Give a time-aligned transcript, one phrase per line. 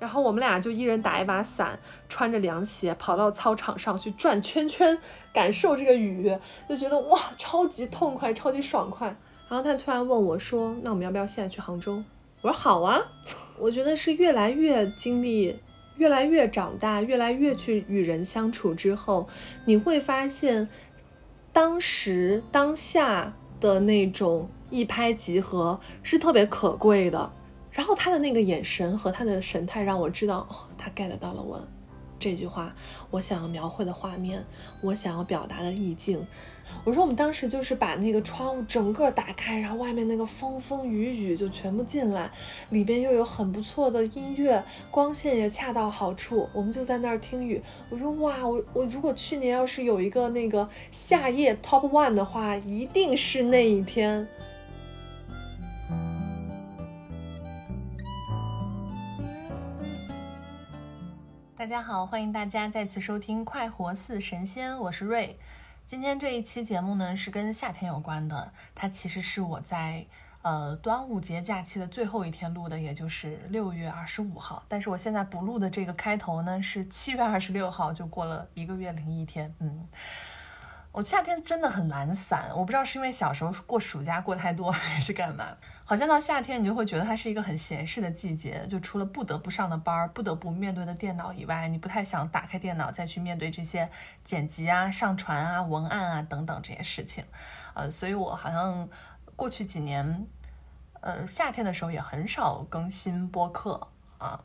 [0.00, 1.78] 然后我们俩就一人打一把伞，
[2.08, 4.98] 穿着凉鞋跑到操场上去转圈圈，
[5.32, 6.36] 感受这个雨，
[6.68, 9.14] 就觉得哇，超级痛快，超级爽快。
[9.48, 12.02] 然后他突然问我说：“那我们要不要现在去杭州？”
[12.42, 13.00] 我说：“好啊。”
[13.60, 15.54] 我觉得是越来越经历，
[15.98, 19.28] 越来越长大，越来越去与人相处之后，
[19.66, 20.66] 你会发现，
[21.52, 27.30] 当时当下的那种一拍即合是特别可贵的。
[27.70, 31.62] 然后他的那个眼神和他的神态让我知道，哦，他 get 到了我
[32.18, 32.74] 这句话，
[33.10, 34.44] 我想要描绘的画面，
[34.82, 36.26] 我想要表达的意境。
[36.84, 42.30] 我说我们当时就是把那个窗户整个打开，然后外面那个风风雨雨就全部进来，
[42.70, 47.62] 里边又有很不错的音乐，光线也恰到好处，我们就在那儿听雨。
[47.90, 54.26] 我说哇，我我如果去年要是有一个那个夏夜 top one 的话，一定是那一天。
[61.56, 65.36] 大家好，欢迎大家再次收听《快活似神仙》，我是瑞。
[65.90, 70.06] 今天这一期节目呢是跟夏天有关的，它其实是我在
[70.40, 74.62] 呃端午节假期的最后一天录的，也就是六月二十五号。
[74.68, 79.52] 但是我现在不录的这个开头呢是七月二十六号，就过了一个月零一天。
[79.58, 79.88] 嗯，
[80.92, 85.56] 我夏天真的很懒散，我不知道是因为小时候过暑假过太多 还是干嘛。
[85.84, 93.88] 好像到夏天，你就会觉得它是一个很闲适的季节，就除了不得不上的班儿、不得不面对的电脑以外，你不太想打开电脑再去面对这些
[94.24, 97.24] 剪辑啊、上传啊、文案啊等等这些事情。
[97.74, 98.88] 呃，所以我好像
[99.36, 100.26] 过去几年，
[101.00, 104.42] 呃，夏天的时候也很少更新播客啊。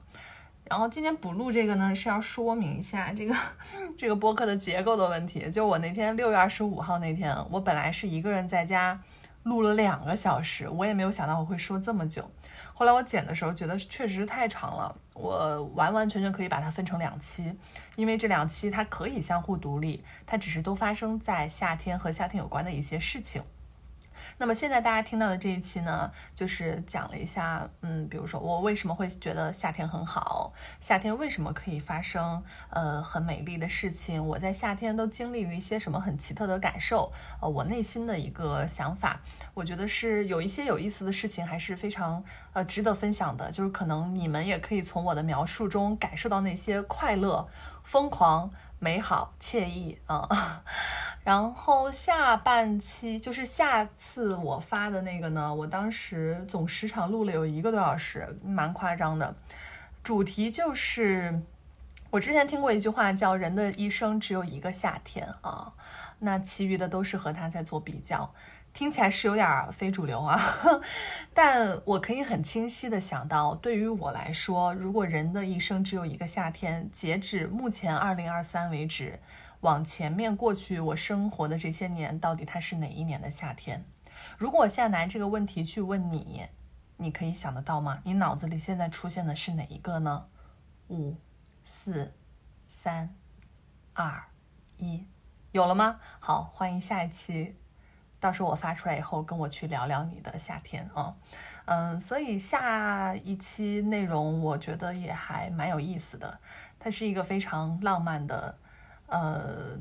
[0.66, 3.35] 然后今天补录这个呢，是要说明一下这个
[3.97, 5.49] 这个播客的结构的问题。
[5.52, 9.00] 就我那天六月二十五号那天，我本来是一个人在家。
[9.44, 12.28] 录了两个小时，我也没有想到我会说这么久。
[12.73, 17.56] 后来我剪的时候觉得确实是太长了，我完完全全可以把它分成两期，
[17.95, 23.44] 因为这两期它可以相互独立，它只是都发生在夏天和夏天有关的一些事情。
[24.38, 39.22] 那么现在大家听到的这一期呢，就是讲了一下，嗯，比如说我为什么会觉得夏天很好，夏天为什么可以发生呃很美丽的事情，我在夏天都经历了一些什么很奇特的感受，呃，我内心的一个想法，
[39.53, 47.47] 我觉得是有一些有意思的事情，还是非常呃值得分享的，就是可能你们也可以从我的描述中感受到那些快乐、
[47.84, 48.52] 疯狂。
[48.85, 50.63] 美好惬意啊，
[51.25, 59.34] 然后下半期就是下次我发的那个呢，我当时总时长录了有一个多小时，蛮夸张的。
[60.03, 61.41] 主题就是
[62.12, 65.74] 我之前听过一句话，叫“人的一生只有一个夏天”啊，
[66.19, 68.31] 那其余的都是和他在做比较。
[68.75, 70.38] 听起来是有点非主流啊，
[71.34, 79.18] 但我可以很清晰的想到，对于我来说，如果人的一生只有一个夏天，截止目前二零二三为止，
[79.62, 83.86] 往前面过去我生活的这些年，到底它是哪一年的夏天？
[84.38, 86.46] 如果我现在拿这个问题去问你，
[86.97, 88.02] 你可以想得到吗？
[88.03, 90.25] 你脑子里现在出现的是哪一个呢？
[90.90, 91.16] 五、
[91.63, 92.13] 四、
[92.68, 93.16] 三、
[93.94, 94.22] 二、
[94.75, 95.07] 一，
[95.53, 96.02] 有了吗？
[96.19, 97.56] 好，欢迎下一期。
[98.25, 101.13] 到时候我发出来以后，跟我去聊聊你的夏天啊，
[101.66, 106.40] 嗯，所以下一期内容我觉得也还蛮有意思的，
[106.80, 108.58] 它是一个非常浪漫的，
[109.06, 109.78] 呃，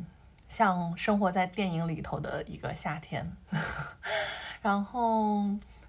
[0.46, 3.32] 像生活在电影里头的一个夏天。
[4.60, 5.42] 然后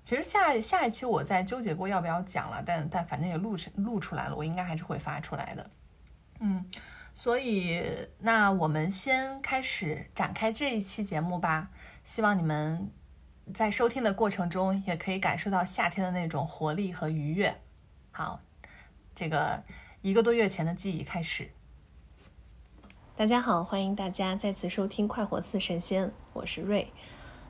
[0.06, 5.70] 其实下下一期我在纠结过要不要讲了，但但反正也录录出来了，我应该还是会发出来的。
[6.40, 6.64] 嗯，
[7.14, 7.84] 所以
[8.20, 11.68] 那我们先开始展开这一期节目吧。
[12.06, 12.92] 希望你们
[13.52, 17.60] 在收听的过程中，也可以感受到夏天的那种活力和愉悦。
[18.12, 18.40] 好，
[19.16, 19.63] 这个
[20.04, 21.50] 一个多月前的记忆开始。
[23.16, 26.94] 大家好，欢迎大家再次收听《快活似神仙》，我是瑞。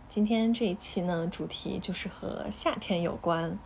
[0.07, 3.59] 今天这一期呢，主题就是和夏天有关。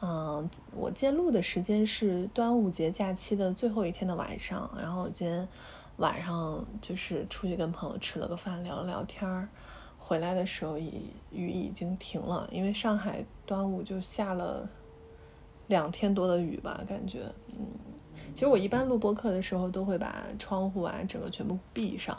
[0.00, 5.46] 嗯，我今天录的时间是端午节假期的最后一天的晚上，然后我今天
[5.96, 9.50] 晚上就是出去跟朋友吃了个饭，聊了聊天儿。
[10.06, 10.92] 回来的时候，雨
[11.30, 14.68] 雨已经停了，因为上海端午就下了
[15.68, 17.66] 两天多的雨吧，感觉，嗯，
[18.34, 22.14] 其实我一般录播课的时候都会把窗户啊整个全部闭上，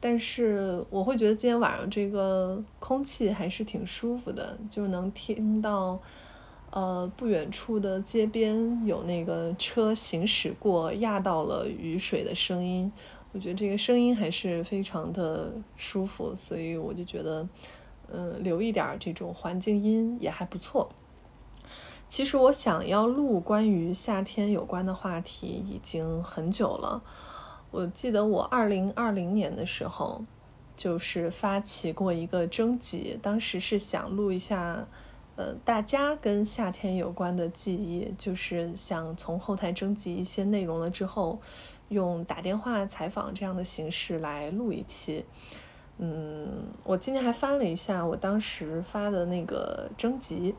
[0.00, 6.00] 但是我会觉得今天晚上这个空气还是挺舒服的，就能听到，
[6.70, 12.90] 呃，不远处的街边有那个车行驶过，压到了雨水的声音，
[13.32, 17.48] 我觉得这个声音还是非常的舒服，所以我就觉得，
[18.12, 20.90] 嗯，留一点这种环境音也还不错。
[22.08, 27.02] 其实我想要录关于夏天有关的话题已经很久了，
[27.70, 30.24] 我记得我二零二零年的时候
[30.74, 34.86] 就是发起过一个征集，当时是想录一下。
[35.36, 41.38] 呃，大家跟夏天有关的记忆，就是想从后台征集一些内容了之后，
[41.88, 45.24] 用打电话采访这样的形式来录一期。
[45.98, 50.54] 嗯，我今天还翻了一下我当时发的那个征集，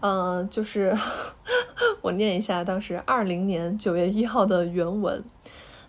[0.00, 0.96] 嗯，就是
[2.02, 5.24] 我念一下当时二零年九月一号的原文。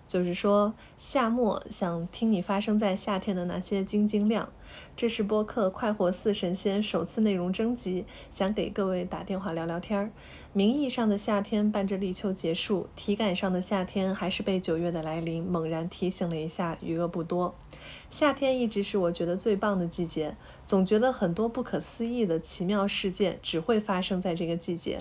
[0.07, 4.47] 就是说，夏末想听你发生在夏天的那些晶晶亮。
[4.95, 10.09] 这是播客《快活似神仙》首次内容征集，想给各位打电话聊聊天儿。
[10.53, 17.53] 名义上的夏天伴着立秋结束，体感上的夏天还是被九月的来临猛然提醒了一下，余额不多。
[18.09, 20.35] 夏天一直是我觉得最棒的季节，
[20.65, 24.99] 总觉得很多不可思议的奇妙事件只会发生在这个季节。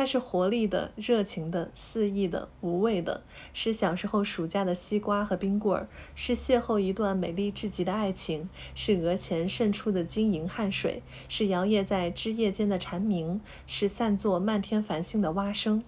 [0.00, 15.84] 它是活力的、热情的、肆意的、无畏的，是小时候暑假的西瓜和冰棍儿，是邂逅一段美丽至极的爱情，是额前渗出的晶莹汗水，是摇曳在枝叶间的蝉鸣，是散作漫天繁星的蛙声。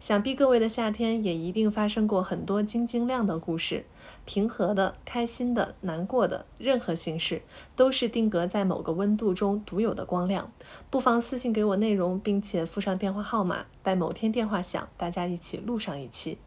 [0.00, 3.84] 想必各位的夏天也一定发生过很多晶晶亮的故事，
[4.24, 7.42] 平和的、开心的、难过的，任何形式
[7.74, 10.52] 都是定格在某个温度中独有的光亮。
[10.90, 16.38] 不妨私信给我内容，并且附上电话号码，待某天电话响，大家一起录上一期。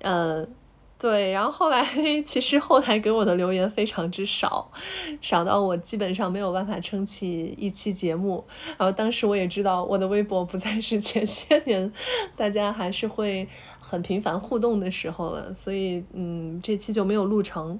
[0.00, 0.46] 呃。
[0.98, 1.86] 对，然后后来
[2.24, 4.70] 其实后台给我的留言非常之少，
[5.20, 8.42] 少到我基本上没有办法撑起一期节目。
[8.78, 11.92] 然后当时我也知道我的微博不再是 前些年
[12.34, 13.46] 大家还是会
[13.78, 17.78] 很频繁互动的时候了，所以嗯，这期就没有录成。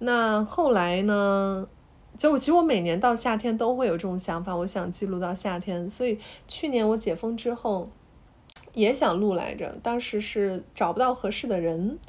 [0.00, 1.68] 那后来呢，
[2.16, 5.88] 就其实我每年到夏天都会有这种想法，我想记录到夏天。
[5.88, 6.18] 所以
[6.48, 7.88] 去年我解封之后
[8.74, 12.00] 也想录来着，当时是找不到合适的人。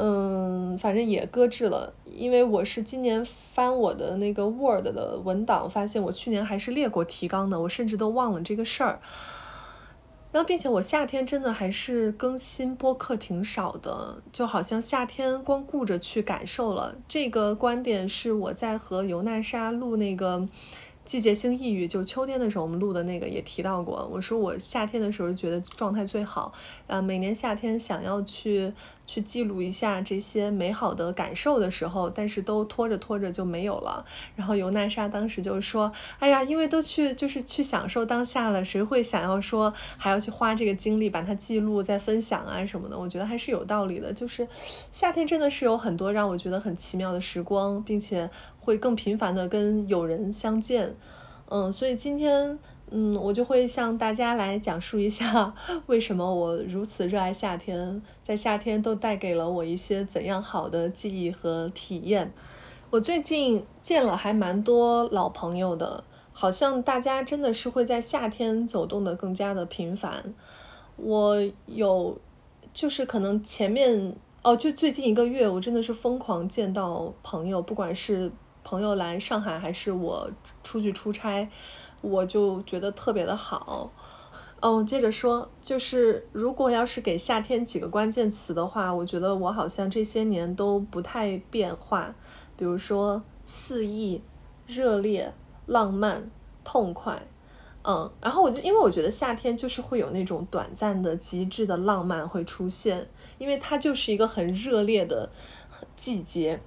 [0.00, 9.00] 嗯，反正也搁置了，因为我是今年翻我的那个 Word 的文档，发现我去年还是列过提纲的，我甚至都忘了这个事儿。
[10.30, 16.94] 然后，并且我夏天真的还是更新播客挺少的，就好像夏天光顾着去感受了。
[17.08, 20.48] 这个观点是我在和尤娜莎录那个。
[21.04, 24.06] 季节性抑郁，就秋天的时候我们录的那个也提到过。
[24.12, 26.52] 我说我夏天的时候觉得状态最好，
[26.86, 28.70] 呃，每年夏天想要去
[29.08, 34.04] 去记录一下这些美好的感受的时候，但是都拖着拖着就没有了。
[34.36, 35.90] 然后尤娜莎当时就说
[36.20, 44.46] ：“哎呀，因为都去就是去享受当下了，谁会想要说还要去花这个精力把它记录再分享啊什么的？”我觉得还是有道理的，就是
[44.92, 48.28] 夏天真的是有很多让我觉得很奇妙的时光，并且。
[48.60, 50.94] 会更频繁的跟友人相见，
[51.48, 52.58] 嗯，所以今天，
[52.90, 55.54] 嗯，我就会向大家来讲述一下
[55.86, 62.32] 为什么我如此热爱夏天，在夏天都带给了我一些怎样好的记忆和体验。
[62.90, 66.02] 我最近见了还蛮多老朋友的，
[66.32, 70.34] 好像大家真的是会在夏天走动的更加的频繁。
[70.96, 71.36] 我
[71.66, 72.18] 有，
[72.72, 78.32] 就是可能前面哦，就最近一个月，我真的是疯狂见到朋友，不管是。
[78.64, 80.30] 朋友来上海还是我
[80.62, 81.48] 出去出差，
[82.00, 83.90] 我就觉得特别的好。
[84.60, 92.14] 哦，接着说，就是如果要是给夏天几个关键词的话，我觉得我好像这些年都不太变化。
[92.56, 94.20] 比如说肆意、
[94.66, 95.32] 热烈、
[95.66, 96.28] 浪漫、
[96.64, 97.22] 痛快，
[97.84, 105.30] 嗯，然后我就因为我觉得夏天就是会有那种短暂的极致的浪漫会出现，因为它就是一个很热烈的
[105.96, 106.60] 季节。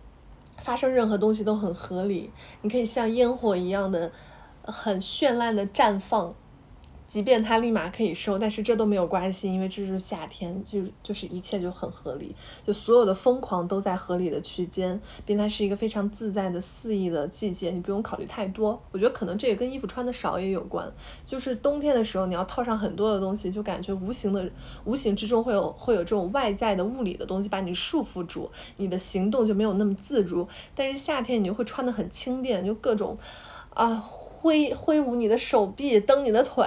[0.58, 2.30] 发生任何东西都很合理，
[2.62, 4.12] 你可以像烟火一样的，
[4.64, 6.34] 很绚烂的绽放。
[7.08, 12.34] 即便它立马可以收，但是这都没有关系，因为这是夏天，就就是一切就很合理，
[12.66, 18.82] 就所有的疯狂都在合理的区间，并它是一个非常自在的肆意的季节，你不用考虑太多。
[18.92, 20.90] 我觉得可能这也跟衣服穿的少也有关，
[21.26, 24.50] 就是冬天的时候你要套上很多的东西，就感觉无形的
[24.86, 30.48] 无形之中会有会有这种外在的物理的东西把你束缚住，你的行动就没有那么自如。
[30.74, 33.18] 但是夏天你就会穿的很轻便，就各种
[33.74, 34.02] 啊。
[34.42, 36.66] 挥挥舞你的手臂，蹬你的腿，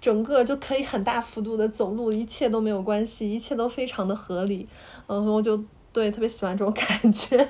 [0.00, 4.66] 整个就可以很大幅度的走路，一切都没有关系，一切都非常的合理。
[5.06, 5.62] 嗯，我就
[5.92, 7.46] 对特别喜欢这种 感觉。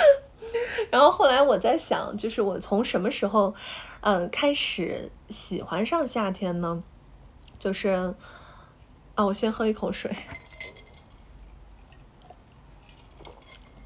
[0.90, 3.54] 然后后来我在想，就是我从什么时候？
[4.00, 6.82] 嗯，开始喜欢上夏天呢？
[7.58, 8.14] 就是，
[9.14, 10.14] 啊，我先喝一口水。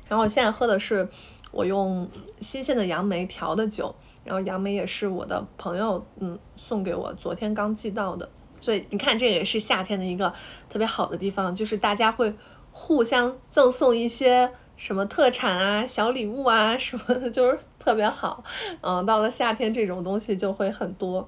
[0.09, 1.09] 然后我现在喝的是
[1.53, 2.09] 我用
[2.41, 8.29] 新鲜的杨梅调的酒，然后杨梅也是我的朋友嗯送给我，昨天刚寄到的。
[8.61, 10.33] 所以你看，这也是夏天的一个
[10.69, 12.35] 特别好的地方，就是大家会
[12.73, 18.45] 互相赠送一些什么特产啊、小礼物啊什么的，就是特别好。
[18.83, 21.27] 嗯，到了夏天，这种东西就会很多。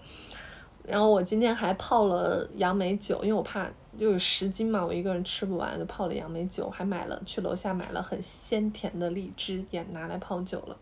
[0.84, 10.76] 然后我今天还泡了杨梅酒，因为我怕就有十斤嘛，我一个人吃不完，就泡了杨梅酒，还买了去楼下买了很鲜甜的荔枝，也拿来泡酒了。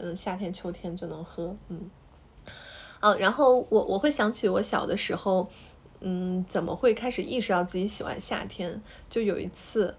[0.00, 1.56] 嗯，夏天秋天就能喝。
[1.68, 1.90] 嗯，
[3.00, 5.48] 哦，然后我我会想起我小的时候。
[6.02, 8.80] 嗯，怎么会开始意识到自己喜欢夏天？
[9.10, 9.94] 就有一次，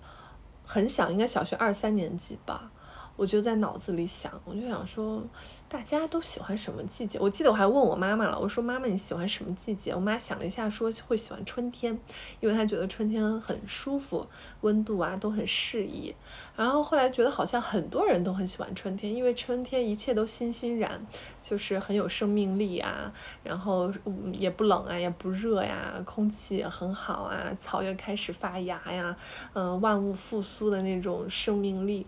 [0.66, 2.72] 很小，应该小学二三年级吧。
[3.16, 5.22] 我就在脑子里想，我就想说，
[5.70, 7.20] 大家都喜欢什么季节？
[7.20, 9.94] 我记得我还问我妈妈了，我说妈妈你喜欢什么季节？
[9.94, 12.00] 我妈想了一下，说会喜欢春天，
[12.40, 14.26] 因为她觉得春天很舒服，
[14.62, 16.16] 温度啊都很适宜。
[16.56, 21.06] 然后后来觉得好像很多人都很喜欢春天，因为春天一切都欣欣然，
[21.44, 23.14] 就是很有生命力啊，
[23.44, 23.92] 然后
[24.34, 29.16] 也不冷啊，也不热呀，空气也很好啊，草也开始发芽呀，
[29.54, 32.08] 嗯，万物复苏的那种生命力。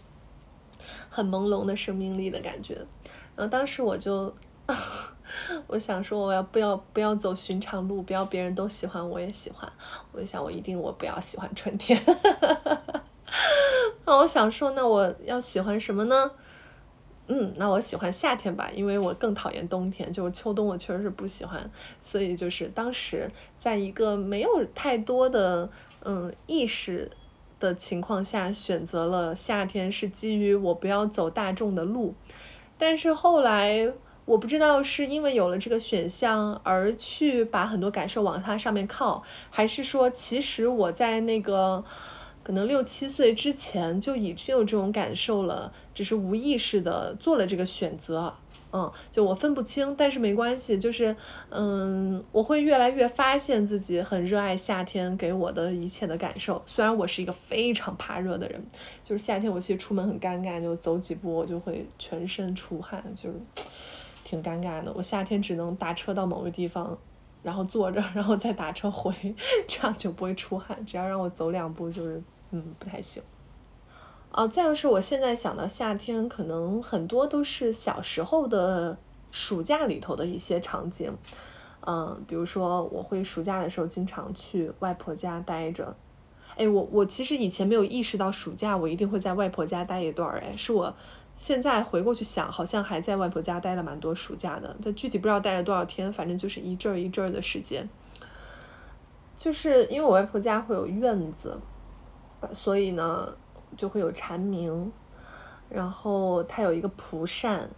[1.10, 2.76] 很朦胧的生命力的感觉，
[3.36, 4.34] 然后当时我就，
[5.68, 9.72] 我想说我要不要不要走寻常路，不要别人都喜欢我也喜欢，
[10.12, 12.00] 我就想我一定我不要喜欢春天，
[14.06, 16.32] 那我想说那我要喜欢什么呢？
[17.28, 21.72] 嗯，那我喜欢夏天吧，因为我更讨厌冬天，就是秋冬我确实是不喜欢，
[22.02, 25.70] 所以就是当时在一个没有太多的
[26.04, 27.10] 嗯意识。
[27.64, 32.14] 的情况下选择了夏天，是基于我不要走大众的路。
[32.78, 33.94] 但是后来
[34.26, 41.82] 我不知道是因为有了这个选项而去把很多感受往它上面靠，还是说其实我在那个
[42.44, 48.34] 可能六七岁之前就已经有这种感受了，只是无意识的做了这个选择。
[48.76, 51.16] 嗯，就我分不清，但是没关系，就是，
[51.50, 56.60] 嗯，我会越来越发现自己很热爱夏天给我的一切的感受。
[56.66, 58.66] 虽然我是一个非常怕热的人，
[59.04, 63.40] 就是夏天我其实出门很尴尬，就走几步我就会全身出汗，就是
[64.24, 64.92] 挺尴尬的。
[64.96, 66.98] 我夏天只能打车到某个地方，
[67.44, 69.14] 然后坐着，然后再打车回，
[69.70, 70.84] 这样就不会出汗。
[70.84, 73.22] 只要让我走两步，就是嗯不太行。
[74.36, 78.98] 哦，再就是我现在想到夏天，可能很多都是小时候的
[79.32, 81.16] 暑假里头的一些场景，
[81.86, 85.96] 嗯，比如说我会暑假的时候经常去外婆家待着，
[86.58, 90.92] 哎，我我其实以前没有意识到暑假我一定会在外婆家待一段儿，哎，是我
[91.38, 97.88] 现在回过去想，好像还在外婆家待了蛮多暑假的，但具体不知道待了多少天，反正就是一阵儿一阵儿的时间，
[99.38, 101.60] 就是因为我外婆家会有院子，
[102.52, 103.36] 所以呢。
[103.78, 104.92] 就会有蝉鸣，
[105.70, 107.70] 然后它有一个蒲扇，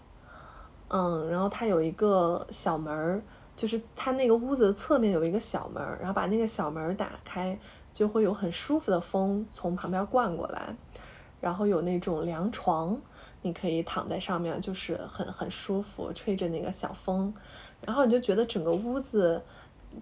[0.90, 3.22] 嗯，然后它有一个小门儿，
[3.56, 7.58] 就是它那个屋子的侧面有一个小门儿，然后把那个小门儿打开，
[7.94, 10.76] 就会有很舒服的风从旁边灌过来，
[11.42, 13.00] 然后有那种凉床，
[13.42, 17.34] 你可以躺在上面，就是很很舒服，吹着那个小风，
[17.82, 19.44] 然后你就觉得整个屋子。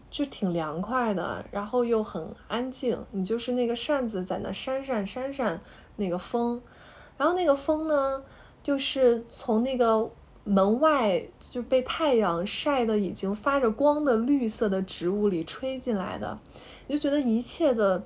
[0.09, 2.97] 就挺凉快的，然后又很安静。
[3.11, 5.59] 你就是那个扇子在那扇扇扇扇
[5.95, 6.61] 那个风，
[7.17, 8.23] 然后那个风呢，
[8.61, 10.09] 就是从那个
[10.43, 16.39] 门外就被太阳晒得已经发着光的绿色的植物里吹进来的，
[16.87, 18.03] 你就觉得一切的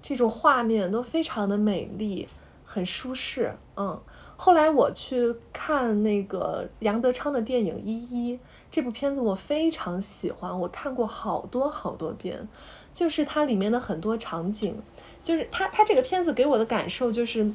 [0.00, 2.28] 这种画面都非常的美丽，
[2.64, 3.54] 很舒适。
[3.76, 4.00] 嗯，
[4.36, 8.36] 后来我去看那个杨德昌的电影《一一》。
[8.72, 12.48] 这部片子我非常喜欢，我看过好多好多遍。
[12.94, 14.80] 就是它里面的很多场景，
[15.22, 17.52] 就是它它这个片子给我的感受就是，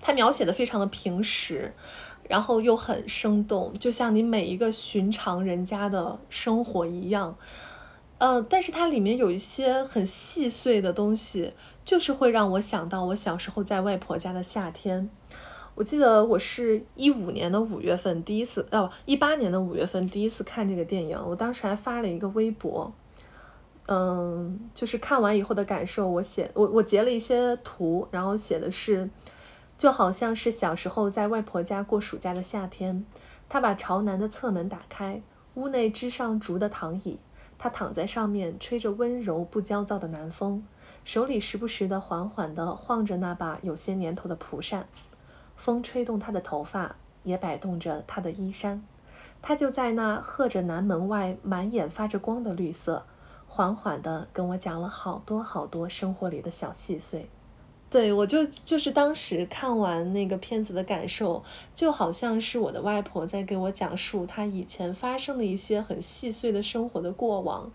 [0.00, 1.74] 它描写的非常的平实，
[2.28, 7.36] 然后又很生动，就像你每一个寻常人家的生活一样。
[8.18, 15.10] 呃，但是它里面有一些很细碎的东西，就是会让我想到我小时候在外婆家的夏天。
[15.76, 21.22] 我记得我是一五年的五月份第一次，哦，一八年的五月份第一次看这个电影。
[21.28, 22.90] 我当时还发了一个微博，
[23.86, 26.08] 嗯，就是看完以后的感受。
[26.08, 29.10] 我写我我截了一些图，然后写的是，
[29.76, 33.04] 就好像是小时候在外婆家过暑假的夏天。
[33.46, 35.20] 他把朝南的侧门打开，
[35.56, 37.18] 屋内支上竹的躺椅，
[37.58, 40.64] 他躺在上面，吹着温柔不焦躁的南风，
[41.04, 44.88] 手里时不时的缓缓地晃着那把有些年头的蒲扇。
[45.56, 46.94] 风吹动他的头发，
[47.24, 48.84] 也摆动着他的衣衫。
[49.42, 53.04] 它就在那鹤着南门外满眼发着光的绿色，
[53.48, 57.28] 缓缓地跟我讲了好多好多生活里的小细碎。
[57.88, 67.70] 对我就就是当时看完那个片子的感受，就好像是我的外婆在给我讲述她以前发生的一些很细碎的生活的过往。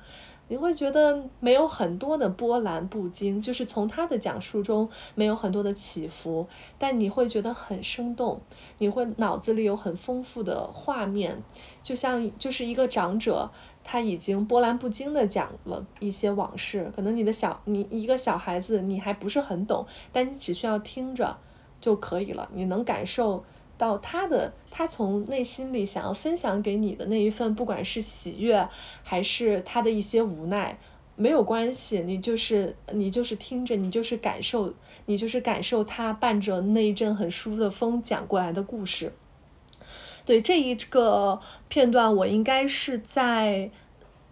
[0.52, 6.46] 你会觉得没有很多的波澜不惊，就是从他的讲述中没有很多的起伏，
[6.78, 8.42] 但你会觉得很生动，
[8.78, 11.42] 你会脑子里有很丰富的画面，
[11.82, 13.50] 就像就是一个长者，
[13.82, 21.38] 他已经波澜不惊的讲了一些往事，可能你的小你一个小孩子你还不是很懂，但你只需要听着
[21.80, 23.46] 就可以了，你能感受。
[23.82, 28.70] 到他的，他从内心里想要分享给你的那一份，不管是喜悦，
[29.02, 30.78] 还是他的一些无奈，
[31.16, 34.72] 没有关系，你就是你就是听着，你就是感受，
[35.08, 39.12] 你就是感受他伴着那一阵很舒服的风讲过来的故事。
[40.28, 43.72] 对这一个片段，我应该是在。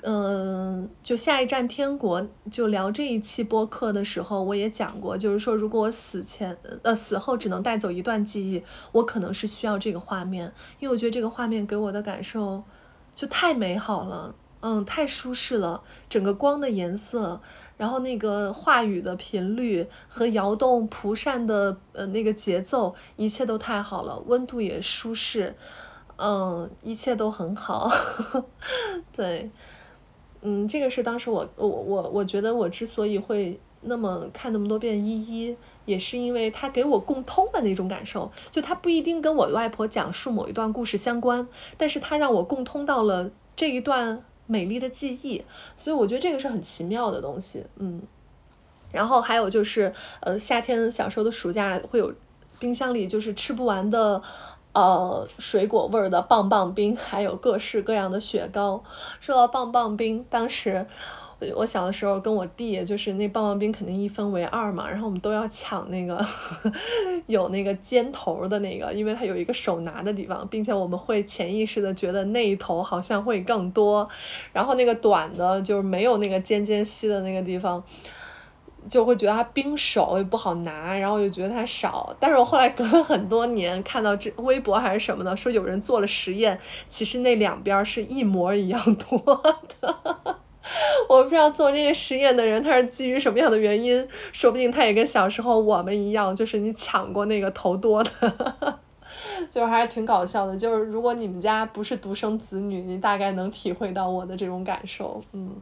[0.02, 8.64] 嗯，就下一站天国，就聊这一期播客的时候，我也讲过，就是说，如果我死前呃死后只能带走一段记忆，
[8.94, 12.64] 我可能是需要这个画面，因为我觉得这个画面给我的感受
[13.14, 17.42] 就太美好了，嗯，太舒适了，整个光的颜色，
[17.76, 25.58] 然后那个话语的频率和摇动蒲扇的呃那个节奏，一切都太好了，温度也舒适，
[26.16, 27.92] 嗯，一切都很好，
[29.12, 29.52] 对。
[30.42, 35.56] 嗯，这个是当时我我我我觉得我之所以会那么看那么多遍一一，
[35.86, 45.44] 也是因为他给我共通的那种感受，就他不一定跟我的外婆讲述某一段故事相关，但是他让我共通到了这一段美丽的记忆，
[45.78, 48.02] 所以我觉得这个是很奇妙的东西，嗯。
[48.92, 52.12] 然后还有就是，呃，夏天小时候的暑假会有
[52.58, 54.20] 冰箱里就是吃不完的。
[54.80, 58.82] 呃，水果味儿的棒棒冰，还有各式各样的雪糕。
[59.20, 60.86] 说到棒棒冰，当时
[61.56, 66.26] 我小的时候跟我弟，就是那棒棒冰肯定一分为二嘛，然后我们都要抢那个
[67.28, 74.08] 有那个尖头的那个，因为它有一个手拿的地方，并且我们会潜意识的觉得那一头好像会更多，
[74.54, 77.84] 然后那个短的，就是没有那个尖尖吸的那个地方。
[78.88, 82.16] 就会觉得它冰手也不好拿，然后又觉得它少。
[82.20, 89.42] 但是我后来隔了很多年，看到这微博还是什么的，说有人做了实验，其实那两边是一模一样多
[89.82, 90.40] 的。
[91.10, 98.80] 我不知道做这个实验的人他是基于什么样的原因，说不定他也跟小时候我们一样，就是你抢过那个头多的，
[99.50, 100.56] 就是还是挺搞笑的。
[100.56, 105.56] 就是如果你们家不是独生子女，你大概能体会到我的这种感受，嗯。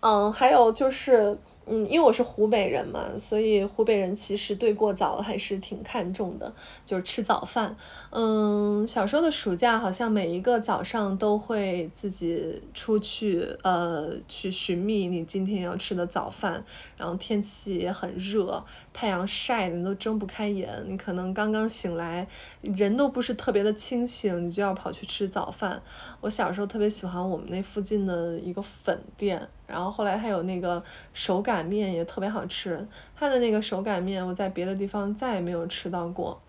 [0.00, 1.38] 嗯，还有就是。
[1.68, 6.54] 嗯，因为我是湖北人嘛，所以湖北人其实对过早还是挺看重的，
[6.84, 7.76] 就是吃早饭。
[8.10, 16.64] 嗯，小时候的暑假好像每一个早上都会自己出去，呃，去寻觅你今天要吃的早饭。
[16.96, 22.26] 然后天气也很热，太阳晒的你都睁不开眼，你可能刚刚醒来，
[22.62, 25.82] 人都不是特别的清醒，你就要跑去吃早饭。
[26.20, 29.46] 我小时候特别喜欢我们那附近的一个粉店。
[29.66, 30.80] 然后后来还有那个
[31.12, 36.40] 手擀面也特别好吃，它的那个手擀面我在别的地方再也没有吃到过，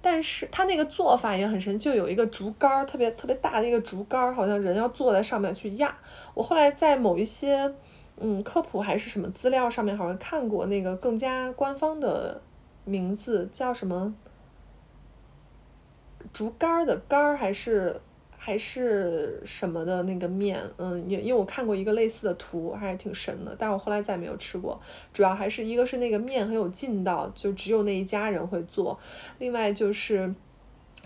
[0.00, 5.92] 但是它那个做法也很神，就有一个竹竿儿，特别特别大的一个竹竿儿，好像人要坐在上面去压。
[6.34, 7.74] 我后来在某一些
[8.18, 12.40] 嗯科普还是什么资料上面好像看过那个更加官方的
[12.84, 14.14] 名字叫什么
[16.32, 18.00] 竹竿儿的竿儿还是。
[18.38, 24.80] 还是什么的那个面，嗯，也因为我看过一个类似的图，还是挺神的，但是我后来再也没有吃过。
[25.12, 28.96] 主要还是一个是那个面很有劲道，就只有那一家人会做，
[29.40, 30.32] 另外就是，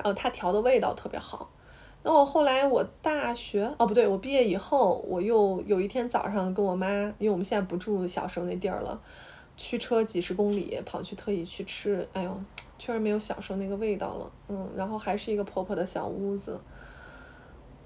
[0.02, 1.50] 呃，他调的味道特别好。
[2.02, 6.86] 那我后来我大学，哦不对，我毕业以后，我又有一天早上跟我妈，
[7.18, 9.00] 因为我们现在不住小时候那地儿了，
[9.56, 12.42] 驱车几十公里跑去特意去吃，哎呦，
[12.78, 16.58] 确实没有小时候那个味道了，嗯，然后还是一个破破的小屋子。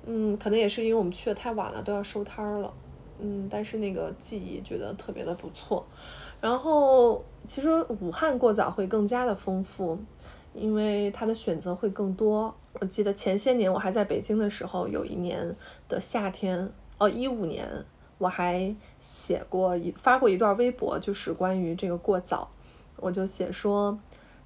[0.07, 2.72] 嗯，可能也是因为我们去的太晚了，都要收摊儿了。
[3.18, 5.85] 嗯，但是那个记忆觉得特别的不错。
[6.40, 7.68] 然后其实
[8.00, 9.98] 武汉过早会更加的丰富，
[10.54, 12.54] 因为它的选择会更多。
[12.80, 15.54] 我记得前些年我还在北京的时候，有一年
[15.88, 17.84] 的夏天，哦，一五年，
[18.18, 22.50] 我还写过一发过一段微博，就是关于这个过早。
[22.96, 23.98] 我就写说，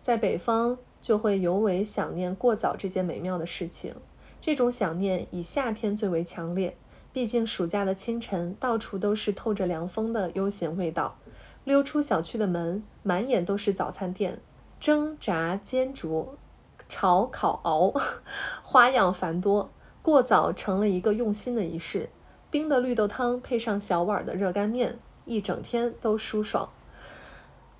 [0.02, 3.94] 在北方就会尤为想念过早这件美妙的事情。
[4.40, 6.76] 这种想念以夏天最为强烈，
[7.12, 11.18] 毕竟暑假的清晨，到处都是透着凉风的悠闲味道。
[11.64, 14.40] 溜出小区的门，满眼都是早餐店，
[14.80, 16.36] 蒸炸煎煮，
[16.88, 17.92] 炒、烤、熬，
[18.62, 19.70] 花样繁多。
[20.02, 22.08] 过早成了一个用心的仪式。
[22.50, 26.68] 冰的绿豆汤配上小碗的热干面，一整天都舒爽。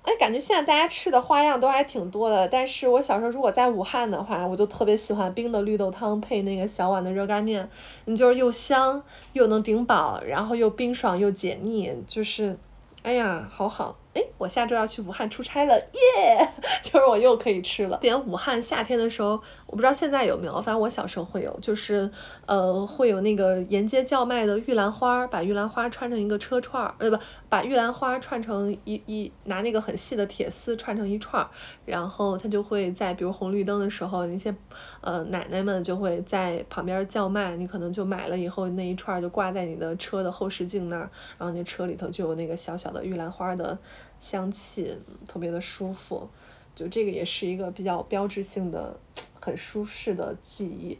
[0.03, 2.47] 哎，感觉现在大家吃的花样都还挺多的。
[2.47, 7.67] 但是我小时候如果在武汉的话，我就特别喜欢冰的绿豆汤配那个小碗的热干面，
[8.05, 9.01] 你就是又香
[9.33, 12.57] 又能顶饱，然后又冰爽又解腻，就是，
[13.01, 13.95] 哎呀，好好。
[14.37, 16.49] 我下周要去武汉出差了，耶！
[16.83, 17.97] 就是我又可以吃了。
[17.97, 22.09] 点武汉夏天的时候，我不知道现在有没有，反正我小时候会有，就是
[22.45, 27.17] 呃会有那个沿街叫卖的玉兰花，把玉兰花串成一个车串儿，呃不，
[27.49, 31.49] 把玉兰花串成一一拿那个很细的铁丝串成一串儿，
[31.85, 34.53] 然后他就会在比如红绿灯的时候，那些
[35.01, 43.77] 呃奶奶们就会在旁边叫卖，你可能就买了以后那一串就挂在你的车的后视镜那儿，然后那车里头就有那个小小的玉兰花的。
[44.19, 46.29] 香气特别的舒服，
[46.75, 48.97] 就这个也是一个比较标志性的、
[49.39, 50.97] 很舒适的记忆。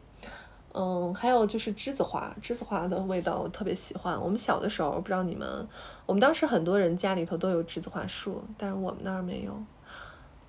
[0.71, 4.21] 嗯，还有就是栀子花，栀子花的味道我特别喜欢。
[4.21, 5.67] 我们小的时候，不知道你们，
[6.05, 9.51] 我们当时很多人家里头都有栀子花树，但是我们那儿没有。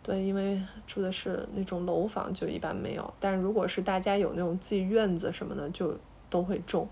[0.03, 3.15] 对，因为住的是那种楼房，就一般没有。
[3.19, 5.97] 但如果是大家有那种自己院子什么的，就
[6.29, 6.87] 都会种。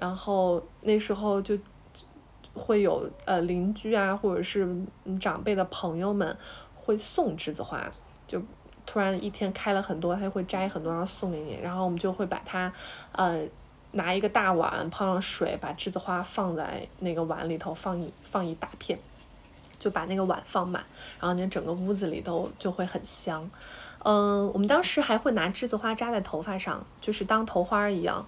[0.00, 1.58] 然后那时候就。
[2.54, 4.68] 会有呃邻居啊，或者是
[5.20, 6.36] 长辈的朋友们
[6.74, 7.92] 会送栀子花，
[8.26, 8.40] 就
[8.86, 12.72] 突然一天开了很多，他就会摘很多然后送给你，然后我们就会把它
[13.12, 13.42] 呃
[13.92, 18.98] 拿一个大碗泡上水，把栀子花放在那个碗里头放一放一大片，
[19.78, 20.84] 就把那个碗放满，
[21.20, 23.50] 然后你整个屋子里头就会很香。
[24.06, 28.26] 嗯，我们当时还会拿栀子花扎在头发上，就是当头花一样。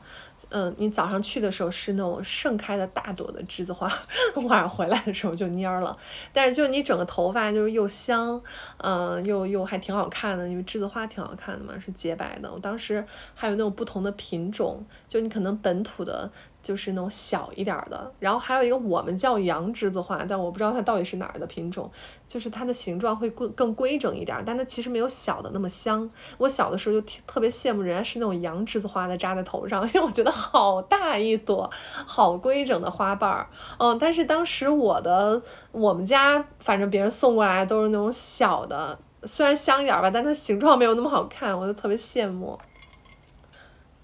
[0.51, 3.91] 嗯，你早上去的时候是那种盛开的大朵的栀子花，
[4.49, 5.97] 晚上回来的时候就蔫了。
[6.33, 8.41] 但是就你整个头发就是又香，
[8.79, 12.53] 嗯，又又还挺好看的，因为栀子花挺好看的嘛，是洁白的。
[12.53, 13.05] 我当时
[13.35, 16.31] 还有那种不同的品种，就你可能本土的。
[16.67, 21.89] 就是那种小一点的，然后还有一个我们叫洋栀子花，但我不知道它到底是哪儿的品种。
[22.27, 26.11] 就是它的形状会更更规整一点，但它其实没有小的那么香。
[26.39, 31.71] 我小的时候就特别羡慕人家是那种洋栀子花的扎在头上， 因为我觉得好大一朵，
[32.05, 33.47] 好规整的花瓣儿。
[33.79, 42.59] 嗯，但是当时我的我们家反正别人送过来都是那种小的，虽然香一点吧，但它形状没有那么好看，我就特别羡慕。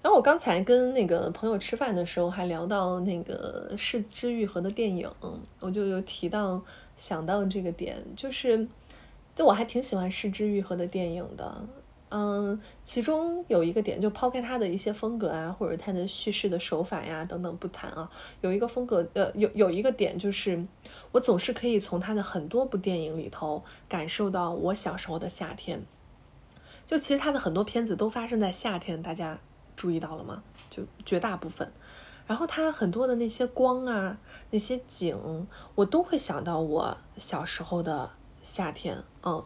[0.03, 5.09] 然后我刚才跟那个朋友吃饭的时候，还聊到那个市之愈合的电影，
[5.61, 6.61] 我就有提到
[6.97, 8.67] 想到这个点，就是，
[9.33, 11.65] 就我还挺喜欢市之愈合的电影的，
[12.09, 18.11] 嗯，其中有一个点，就抛开他的一些风格啊，或者他的叙事的手法呀等等不谈啊，
[18.41, 20.65] 有一个风格，呃，有有一个点就是，
[21.13, 25.81] 我总是可以从他的很多部电影里头感受到我小时候的夏天，
[26.85, 29.39] 就其实他的很多片子都发生在夏天，大家。
[29.75, 30.43] 注意到了吗？
[30.69, 31.71] 就绝大部分，
[32.25, 34.17] 然后它很多的那些光啊，
[34.49, 38.09] 那些景，我都会想到我小时候的
[38.41, 39.03] 夏天。
[39.23, 39.45] 嗯，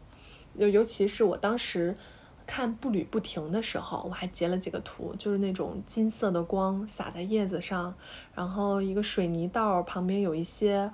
[0.53, 1.97] 尤尤其是我当时
[2.45, 7.93] 看《步履不停》的时候，我还截了几个图，就是那种金色的光洒在叶子上，
[8.33, 10.89] 然后一个水泥道旁边有一些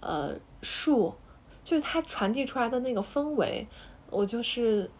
[0.00, 1.14] 呃树，
[1.64, 3.66] 就是它传递出来的那个氛围，
[4.10, 4.90] 我就是。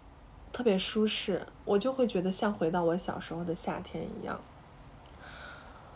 [0.52, 4.38] 特别舒适，我就会觉得像回到我小时候的夏天一样。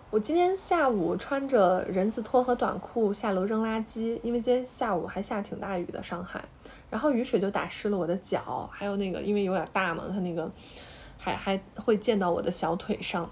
[0.08, 6.42] 我今天下午穿着人字拖和短裤下楼扔垃圾，因为今天下午还下挺大雨的上海，
[6.88, 10.50] 然后雨水就打湿了我的脚，还有那个因为有点大嘛，它那个
[11.18, 13.28] 还还会溅到我的小腿上。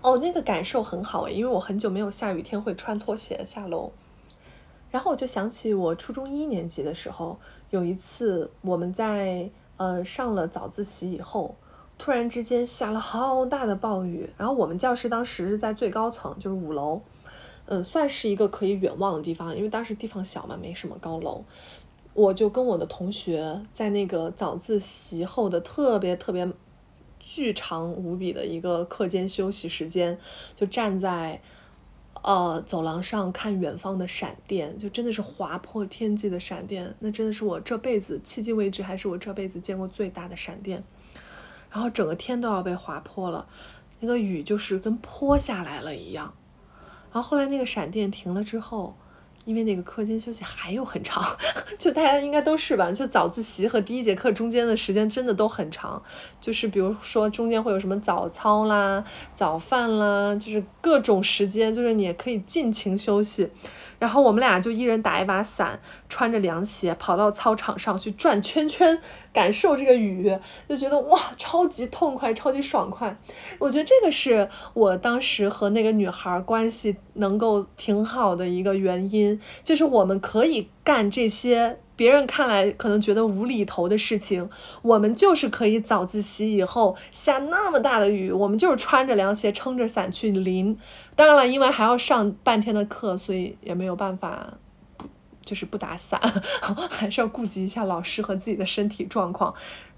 [0.00, 3.92] 哦，那个感受很好诶，因为我很久没有下雨天会穿拖鞋下楼。
[4.90, 7.38] 然后我就想起我初中一年级的时候，
[7.70, 9.48] 有一次我们在。
[9.76, 11.56] 呃，上了早自习以后，
[11.98, 17.00] 突然之间下了好大的暴雨，然后我们教室当时是在最高层，就是五楼，
[17.66, 21.44] 嗯，算是一个可以远望的地方，因为当时地方小嘛，没什么高楼。
[22.12, 26.48] 我就跟我的同学在那个早自习后的特别特别
[27.18, 30.18] 巨长无比的一个课间休息时间，
[30.54, 31.40] 就站在。
[32.24, 36.94] 呃，走廊上看远方的闪电，就真的是划破天际的闪电。
[36.98, 40.82] 那真的是我这辈子迄今为止还是我这辈子见过最大的闪电。
[41.70, 43.46] 然后整个天都要被划破了，
[44.00, 46.32] 那个雨就是跟泼下来了一样。
[47.12, 48.96] 然后后来那个闪电停了之后。
[49.44, 51.24] 因为那个课间休息还有很长，
[51.78, 52.90] 就大家应该都是吧？
[52.90, 56.02] 就早自习和第一节课中间的时间真的都很长，
[56.40, 59.04] 就是比如说中间会有什么早操啦、
[59.34, 63.50] 早饭啦，就是各种时间，就是你也可以尽情休息。
[63.98, 69.00] 然后我们俩就一人打一把伞，穿着凉鞋跑到操场上去转圈圈，
[69.34, 70.34] 感受这个雨，
[70.66, 73.14] 就觉得哇，超级痛快，超级爽快。
[73.58, 81.78] 我觉得这个是我当时和那个女孩关系能够挺好的一个原因，就是我们可以干这些。
[81.96, 84.50] 别人看来可能觉得无厘头的事情，
[84.82, 90.76] 我们就是可以早自习以后下那么大的雨，我们就是穿着凉鞋撑着伞去淋。
[91.14, 94.54] 当然了，因为还要上半天的课，所以也没有办法
[95.44, 96.20] 就是不打伞，
[96.90, 99.54] 还是要顾及一下老师和自己的身体状况。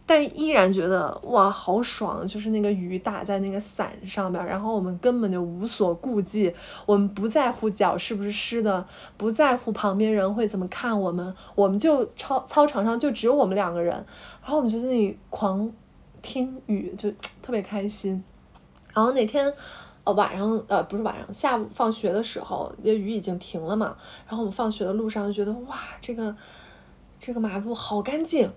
[0.08, 2.24] 但依然觉得哇，好爽！
[2.24, 6.54] 就是那个雨打在那个伞上面，然后我们根本就无所顾忌，
[6.86, 13.94] 我们不在乎脚是不是湿的，不在乎旁边人会怎么看我们，我们就操操场上就只有我们两个人，
[14.40, 15.68] 然后我们就在那里狂
[16.22, 17.10] 听雨，就
[17.42, 18.22] 特别开心。
[18.94, 19.52] 然后那天
[20.06, 26.34] 呃晚上呃不是晚上，下午放学的时候，那雨已经停了嘛，然后我们放学的路上就觉得哇，这个
[27.18, 28.50] 这个马路好干净。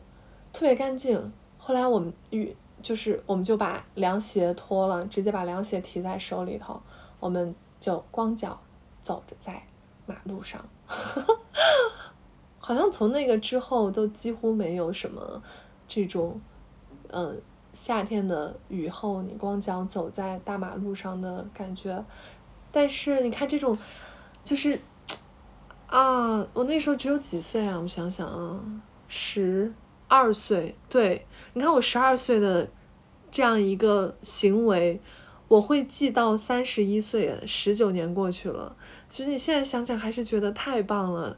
[0.53, 1.33] 特别干净。
[1.57, 6.81] 后来我们雨就是我们就把凉鞋脱了，直接把凉鞋提在手里头，
[7.19, 8.59] 我们就光脚
[9.01, 9.61] 走着在
[10.05, 10.63] 马路上。
[12.57, 15.41] 好像从那个之后都几乎没有什么
[15.87, 16.39] 这种，
[17.09, 17.41] 嗯，
[17.81, 22.03] 夏天的雨后你光脚走在大马路上的感觉。
[22.71, 23.77] 但是你看这种，
[24.43, 24.81] 就是
[25.87, 27.79] 啊，我那时候只有几岁啊？
[27.79, 28.59] 我想想啊，
[29.07, 29.73] 十。
[30.11, 32.67] 二岁，对，你看我十二岁的
[33.29, 34.99] 这样一个行为，
[35.47, 38.75] 我会记到三十一岁，十九年过去了。
[39.07, 41.37] 其实你现在想想，还是觉得太棒了，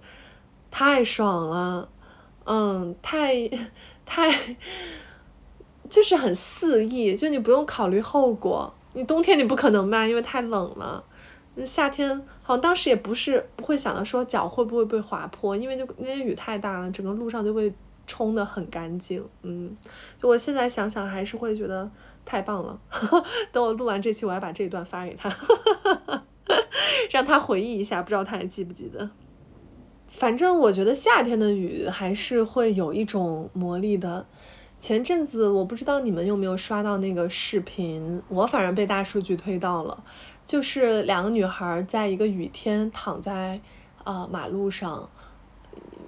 [0.71, 1.89] 太爽了，
[2.45, 3.49] 嗯，太
[4.07, 4.55] 太
[5.91, 8.73] 就是很肆意，就你不用考虑后果。
[8.93, 11.03] 你冬天你不可能卖，因为太冷了。
[11.63, 17.71] 夏天好像当时也不是不会想到说脚会不会被划破，因为就那天雨太大了，整个路上就会。
[18.07, 19.77] 冲的很干净，嗯，
[20.21, 21.89] 就我现在想想还是会觉得
[22.25, 22.77] 太棒了。
[23.53, 25.33] 等我录完这期，我要把这一段发给他，
[27.09, 29.09] 让他回忆一下，不知道他还记不记得。
[30.09, 34.25] 反正我觉得夏天的雨还是会有一种魔力的。
[34.81, 40.03] 前阵子我不知道你们有没有刷到那个视频，我反正被大数据推到了，
[40.43, 43.61] 就是两个女孩在一个雨天躺在
[44.03, 45.07] 啊马路上。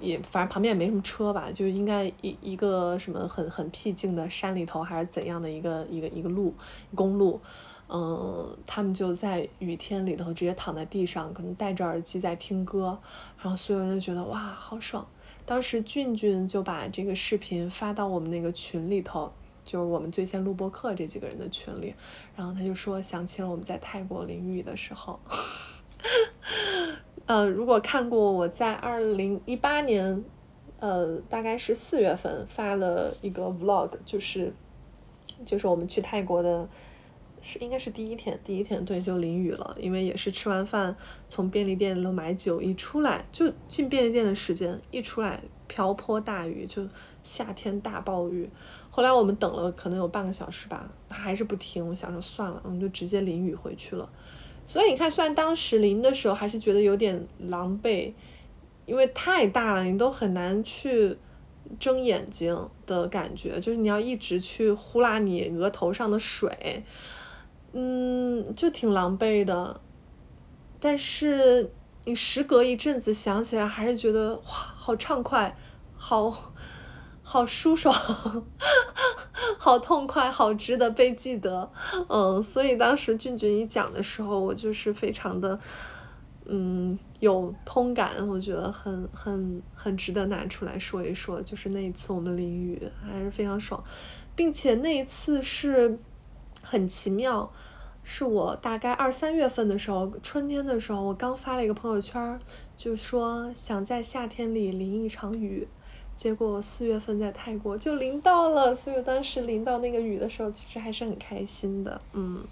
[0.01, 6.53] 也反正旁边也没什么车吧，就应该一一个什么很很僻静的山里头还是怎样的一个一个一个路
[6.93, 7.39] 公路，
[7.87, 12.97] 嗯，他们就在雨天里头直接躺在地上，可能戴着耳机在听歌，
[13.37, 15.05] 然后所有人都觉得哇好爽。
[15.45, 19.31] 当时俊俊就把这个视频发到我们那个群里头，
[19.65, 21.93] 就是我们最先录播课这几个人的群里，
[22.35, 25.19] 然后他就说想起了我们在泰国淋雨的时候。
[27.25, 30.23] 呃，如果看过我在二零一八年，
[30.79, 34.53] 呃，大概是四月份发了一个 vlog，就是，
[35.45, 36.67] 就是我们去泰国的，
[37.43, 40.95] 是应该是第一天，第一天对就淋雨了，因为也是吃完饭
[41.27, 46.87] 从便利店里头买酒，一出来就进便利店的时间，一出来瓢泼大雨，就
[47.21, 48.49] 夏天大暴雨。
[48.89, 54.09] 后来我们等了可能有半个小时吧，他还是不停，我想说算了，我们就直接淋雨回去了。
[54.65, 58.13] 所以你看，虽然当时淋的时候还是觉得有点狼狈，
[58.85, 61.17] 因为太大了，你都很难去
[61.77, 66.83] 睁眼睛的感觉，就是你要一直去呼啦你额头上的水，
[67.73, 69.81] 嗯，就挺狼狈的。
[70.79, 71.71] 但是
[72.05, 75.55] 你时隔一阵子想起来，还是觉得哇，好畅快，
[75.95, 76.53] 好。
[77.25, 77.95] 好舒爽，
[79.57, 81.71] 好痛快，好值得被记得，
[82.09, 85.57] 嗯，所以当时俊俊一讲的时候，我就是非常的，
[86.45, 91.41] 嗯，有通感，我觉得很很很值得拿出来说一说。
[91.41, 93.81] 就是那一次我们淋雨还是非常爽，
[94.35, 95.97] 并且那一次是
[96.63, 97.51] 很奇妙，
[98.03, 102.39] 是我大概二三月份的时候，春天的时候，我刚发了一个朋友圈，
[102.75, 105.67] 就说想在夏天里淋一场雨。
[106.15, 111.99] 结果四月份在泰国就淋到了，所以我当时淋到那个雨的时候，其实还是很开心的。
[112.13, 112.43] 嗯，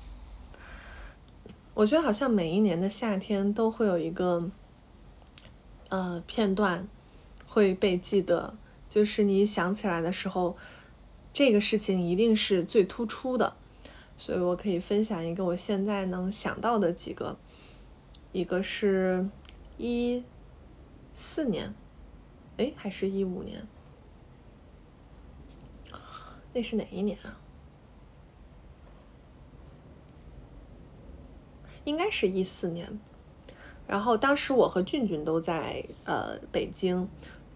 [1.76, 4.50] 我觉得好像每一年的夏天都会有一个，
[5.90, 6.88] 呃，片段
[7.48, 8.56] 会被记得，
[8.90, 10.58] 就是你想起来的时候，
[11.32, 13.56] 这个事情一定是最突出的。
[14.22, 17.36] 所以我可以分享一个我现在能想到的几个，
[18.32, 19.28] 一个是
[19.78, 20.24] 一
[21.16, 21.74] 四年。
[22.58, 23.68] 哎，还是一五年？
[26.54, 27.42] 那是哪一年啊？
[31.84, 33.00] 应该是一四年。
[33.88, 37.10] 然后当时我和俊俊都在呃北京，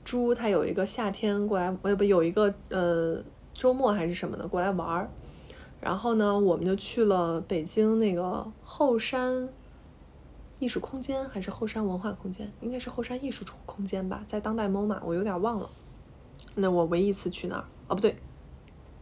[0.04, 3.24] 猪他有一个夏天过来，呃不有一个呃
[3.54, 5.12] 周末还是什么的过来玩儿，
[5.86, 9.54] 然后呢，我们就去了北京那个后山
[10.58, 15.70] 艺术空间还是后山文化空间，应该是后山艺术空间吧，在当代 MOMA，我有点忘了。
[16.56, 18.18] 那我唯一一次去那儿，哦不对，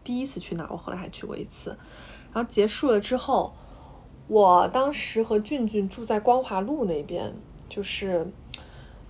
[0.03, 1.69] 第一次去那儿，我后来还去过一次。
[2.33, 3.53] 然后结束了之后，
[4.27, 7.33] 我当时和俊俊住在光华路那边，
[7.69, 8.29] 就是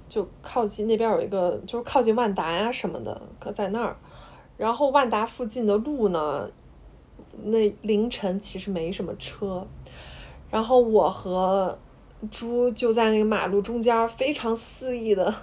[0.08, 3.98] 就靠近那边有一个，就是靠近万达呀什么的，可在那儿。
[4.58, 6.52] 然后万达附近的路呢，
[7.43, 9.67] 那凌晨其实没什么车。
[10.50, 11.78] 然后我和
[12.30, 15.34] 猪就在那个马路中间，非常肆意的。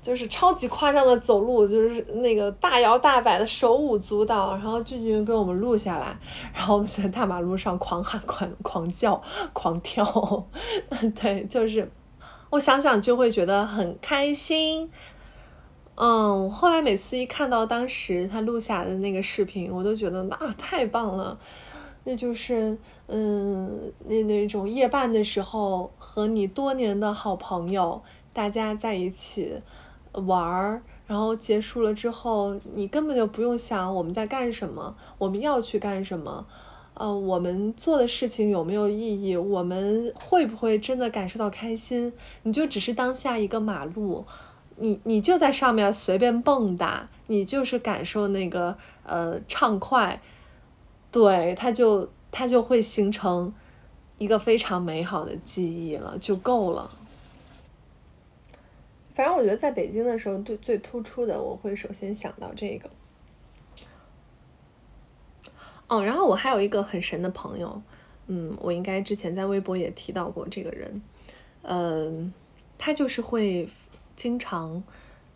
[0.00, 6.18] 就是超级夸张的走路，就是那个大摇大摆的手舞足蹈，然后俊俊给我们录下来，
[6.52, 10.04] 然后我们在大马路上狂喊、狂狂叫、狂跳，
[11.14, 11.88] 对，就是
[12.50, 14.90] 我想想就会觉得很开心。
[16.04, 21.38] 嗯，后来每次一看到当时他录下的那个视频，我都觉得啊太棒了，
[22.02, 29.60] 那就是嗯那那种夜半的时候和你多年的好朋友大家在一起。
[30.26, 36.44] 玩儿，然后结束了之后，你根本就不用想我们在干什么，我们要去干什么，
[36.92, 42.12] 呃，我们做的事情有没有意义，我们会不会真的感受到开心？
[42.42, 44.26] 你就只是当下一个马路，
[44.82, 50.20] 你你就在上面随便蹦跶，你就是感受那个呃畅快，
[51.12, 53.54] 对，它就它就会形成
[54.18, 56.90] 一个非常美好的记忆了，就够了。
[59.14, 62.90] 反正我觉得在北京的时候，最最突出的，我会首先想到这个。
[65.86, 67.82] 哦，然后我还有一个很神的朋友，
[68.26, 71.02] 嗯，我应该之前在微博也提到过这个人，
[71.62, 72.32] 嗯，
[72.78, 73.68] 他就是会
[74.16, 74.82] 经常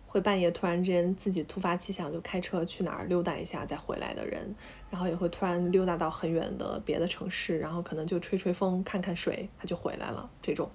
[0.07, 4.55] 会半夜突然之间自己突发奇想就开车去哪儿溜达一下再回来的人，
[4.91, 10.71] 然后也会突然溜达到很远的别的城市，然后可能就吹吹风看看水他就回来了这种，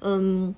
[0.00, 0.54] 嗯。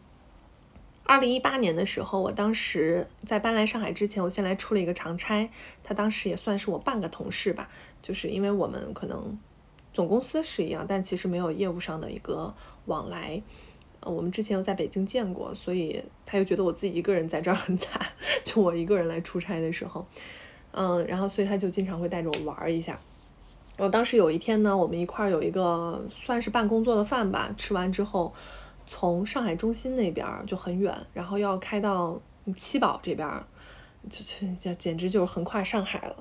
[1.04, 5.50] 二零一八年的时候，我当时在搬来上海之前，我先来出了一个长差。
[5.82, 7.68] 他当时也算是我半个同事吧，
[8.00, 9.36] 就是因为我们可能
[9.92, 13.42] 总公司是一样，但其实没有业务上的一个往来。
[14.00, 18.00] 呃，我们之前又在北京见过，所以他又觉得我自己一个人在这儿很惨，
[18.44, 20.06] 就我一个人来出差的时候，
[20.72, 22.98] 嗯，然后所以他就经常会带着我玩一下。
[23.76, 28.32] 我当时有一天呢，我们一块儿有一个算是办工作的饭吧，吃完之后。
[28.92, 32.20] 从上海中心那边就很远，然后要开到
[32.56, 33.28] 七宝这边，
[34.10, 34.24] 就
[34.58, 36.16] 就简直就是横跨上海了。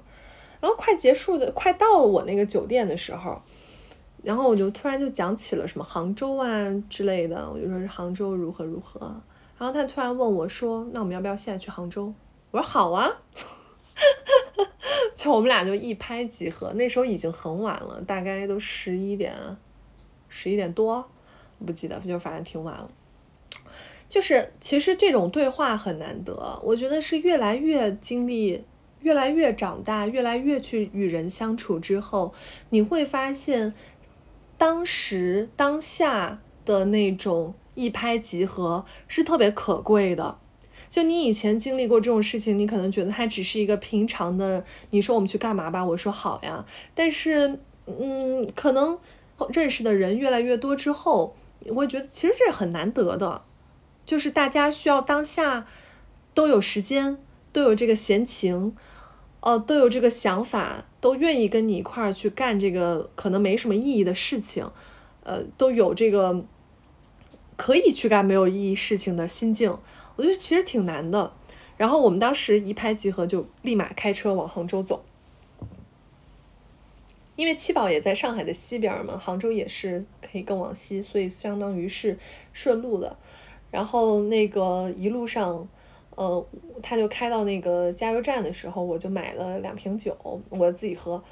[0.61, 3.41] 然后快结束的，快到我那个酒店的时候，
[4.23, 6.47] 然后我就突然就讲起了什么杭州啊
[6.89, 8.99] 之类的，我就说是杭州如何如何。
[9.57, 12.13] 然后他突然问我说：“那我们要不要现在去杭州？”
[12.51, 13.09] 我说：“好啊。
[15.13, 16.71] ”就我们俩就一拍即合。
[16.73, 19.35] 那时候已经很晚了，大概都十一点，
[20.29, 21.09] 十一点多。
[21.65, 22.89] 不记得，就反正挺晚了。
[24.07, 28.63] 就是其实这种对话很难得，我觉得是越来越经历，
[29.01, 32.33] 越来越长大，越来越去与人相处之后，
[32.69, 33.73] 你会发现，
[34.59, 40.37] 当时当下的那种一拍即合是特别可贵的。
[40.91, 46.65] 就你以前经历过这种事情，你可能觉得它只是一个平常的，你说我们去干嘛吧，我说好呀。
[46.93, 48.99] 但是，嗯，可能
[49.51, 51.35] 认识的人越来越多之后。
[51.75, 53.41] 我觉得其实这是很难得的，
[54.05, 55.67] 就是大家需要当下
[56.33, 57.17] 都有时间，
[57.51, 58.75] 都有这个闲情，
[59.41, 64.69] 呃，都有这个想法，都愿意跟你一块儿去干这个可能没什么意义的事情，
[65.23, 66.43] 呃，都有这个
[67.55, 69.77] 可以去干没有意义事情的心境。
[70.15, 71.33] 我觉得其实挺难的。
[71.77, 75.05] 然后我们当时一拍即合，就立马开车往杭州走。
[77.37, 82.19] 因为七宝也在上海的西边嘛，杭州也是可以更往西，所以相当于是
[82.51, 83.15] 顺路的。
[83.71, 85.69] 然后那个一路上，
[86.19, 86.45] 呃，
[86.83, 90.13] 他就开到那个加油站的时候，我就买了两瓶酒，
[90.49, 91.23] 我自己喝。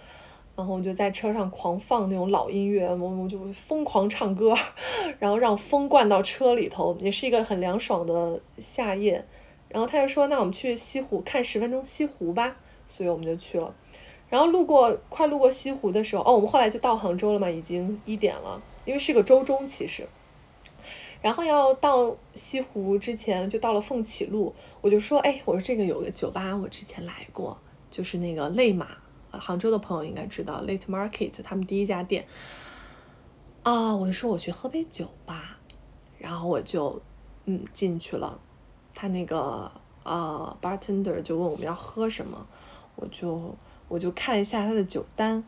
[0.56, 4.56] 然后我就在车上狂放那种老音乐，我我就疯狂唱歌，
[5.20, 9.26] 然后让风灌到车里头，也是一个很凉爽的夏夜。
[9.68, 12.56] 然后他就说：“那我们去西湖看十分钟西湖吧。”
[12.88, 13.76] 所以我们就去了。
[14.30, 20.08] 然后路过快路过西湖的时候，哦，我们后来就到杭州了嘛，已经一点了，因为是个周中其实。
[21.28, 27.58] 然后要到西湖之前，就到了凤起路，我就说，哎，我说这个有个酒吧，我之前来过，
[27.92, 28.88] 就是那个泪马，
[29.32, 32.26] 杭州的朋友应该知道，Late Market 他们第一家店。
[33.64, 35.58] 啊，我就说我去喝杯酒吧，
[36.18, 37.02] 然后我就
[37.44, 38.40] 嗯进去了，
[38.96, 39.70] 他那个。
[40.10, 42.48] 呃 bartender 就问我们要喝什么，
[42.96, 43.54] 我就
[43.90, 45.44] 我就看一下他的酒单。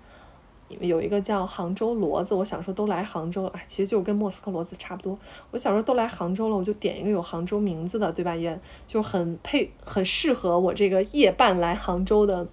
[0.79, 5.17] 有一个叫杭州骡子，我想说都来杭州了，哎，其实就跟莫斯科骡子差不多。
[5.51, 8.35] 我想说都来杭州了，我就点一个有杭州名字的，对吧？
[8.35, 12.47] 也就很配，很适合我这个夜半来杭州的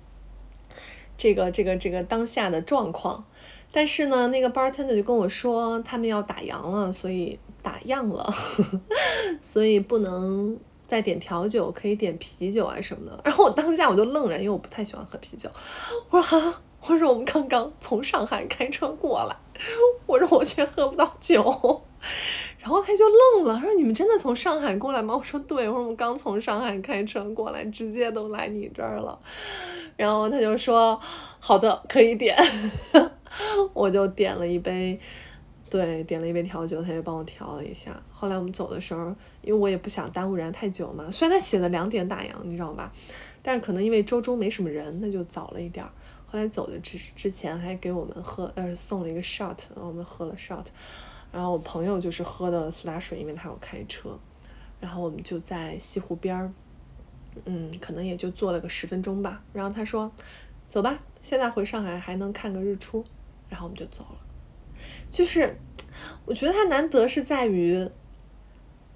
[1.18, 3.24] 这个这个这个当下的状况。
[3.70, 8.32] 但是呢，那个 bartender 就跟我说他们要打烊了，所以打烊了，
[9.42, 10.56] 所以不能
[10.86, 13.20] 再点调酒，可以点啤酒啊什么的。
[13.24, 15.50] 然后我当下我就愣了，因为我不太喜欢喝啤酒。
[16.08, 16.60] 我说哈。
[16.82, 19.36] 我说我们刚刚从上海开车过来，
[20.06, 21.82] 我说我却喝不到酒，
[22.60, 25.16] 然后他就愣了，说你们真的从上海过来吗？
[25.16, 29.18] 我说对，我说我们刚从上海开车过来，直接都来你这儿了，
[29.96, 31.00] 然后他就说
[31.40, 32.36] 好的，可以点，
[33.74, 35.00] 我就点了一杯，
[35.68, 38.00] 对，点了一杯调酒，他就帮我调了一下。
[38.12, 39.06] 后来我们走的时候，
[39.42, 42.92] 因为我也不想耽误人太久嘛，虽然他写的两点打烊，你知道吧，
[43.42, 45.90] 但是可能因为周中没什么人，那就早了一点儿。
[46.36, 50.66] 来走的之之前还给我们喝，呃，送了一个 shot，我们喝了 shot，
[51.32, 54.18] 然后我朋友就是喝的苏打水，因为他要开车，
[54.78, 56.52] 然后我们就在西湖边儿，
[57.46, 59.42] 嗯，可能也就坐了个十分钟吧。
[59.52, 60.12] 然后他说
[60.68, 63.04] ：“走吧，现在回上海还能看个日出。”
[63.48, 64.18] 然后我们就走了。
[65.10, 65.58] 就是
[66.26, 67.88] 我觉得他难得是在于，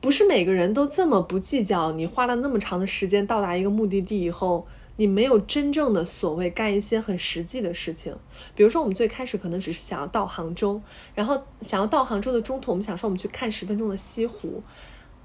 [0.00, 4.66] 不是每个人都这么不计较，你花了那么长的时间到达一个目的地以后。
[5.00, 8.14] 你没有真正的所谓干一些很实际的事情，
[8.54, 10.82] 比如说我们最开始可能只是想要到杭州，
[11.14, 14.62] 然后想要到杭州的中途，我们想说我们去看十分钟的西湖，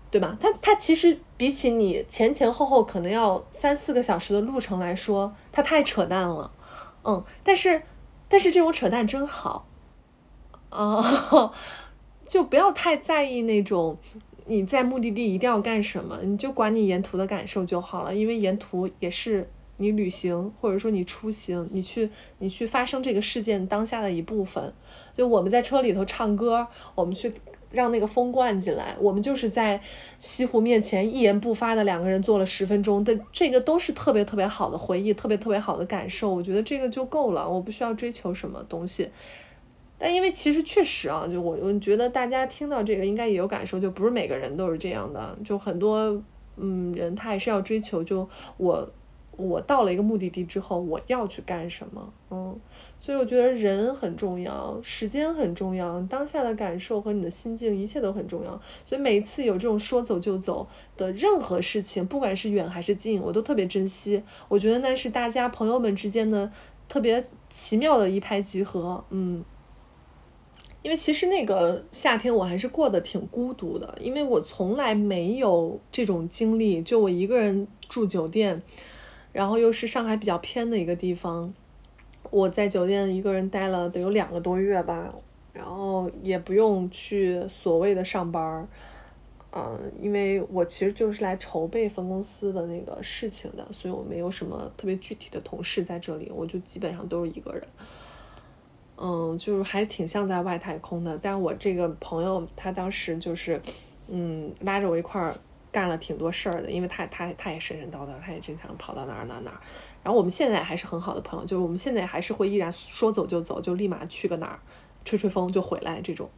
[0.10, 0.38] 对吧？
[0.40, 6.50] 它它其实比起你前前后后可能要三四个小时的路程来说，它太扯淡了，
[7.04, 7.82] 嗯，但是
[8.30, 9.68] 但是这种扯淡真好，
[10.70, 11.52] 啊，
[12.26, 13.98] 就不要太在意那种。
[14.48, 22.10] 你在目的地一定要干什么，你就管你沿途的感受就好了，因为沿途也是你旅行或者说你出行，你去
[22.40, 24.74] 你去发生这个事件当下的一部分。
[25.14, 27.34] 就我们在车里头唱歌，我们去
[27.72, 29.82] 让那个风灌进来，我们就是在
[30.20, 36.34] 西湖面前一言不发的两个人坐了十分钟的，这个都是特别特别好的回忆，特别特别好的感受。
[36.34, 39.10] 我觉得这个就够了，我不需要追求什么东西。
[39.98, 46.22] 但因为其实确实啊，就我我觉得大家听到这个应该也有感受，就不是每个人都是这样的，就很多
[46.58, 48.90] 嗯人他还是要追求，就我
[49.38, 52.60] 我到了一个目的地之后我要去干什么，嗯，
[53.00, 60.68] 所以我觉得人很重要，时间很重要，当下的感受和你的心境一切都很重要，所以每一次有这种说走就走
[60.98, 66.52] 的任何事情，不管是远还是近，我都特别珍惜，我觉得那是大家朋友们之间的
[66.88, 69.44] 特别奇妙的一拍即合，嗯。
[70.82, 78.62] 因为其实那个夏天我还是过得挺孤独的，因为我从来没有这种经历，就我一个人住酒店，
[79.36, 81.54] 然后又是上海比较偏的一个地方，
[82.32, 85.14] 我在酒店一个人待了得有两个多月吧，
[85.52, 88.66] 然后也不用去所谓的上班儿，
[89.52, 97.62] 嗯，因为我其实就是来筹备分公司的那个事情的，所以我没有什么特别具体的同事在这里，我就基本上都是一个人。
[98.98, 103.62] 嗯，就是还挺像在外太空的，但我这个朋友他当时就是，
[104.08, 105.36] 嗯，拉着我一块儿
[105.76, 109.60] 干了挺多事儿的，因为他他他也神神叨叨，他也经常跑到哪儿哪儿哪儿。
[110.02, 114.60] 然后我们现在还是很好的朋友，就是我们现在还是会依然说走就走，就立马去个哪儿
[115.04, 116.30] 吹吹风就回来这种。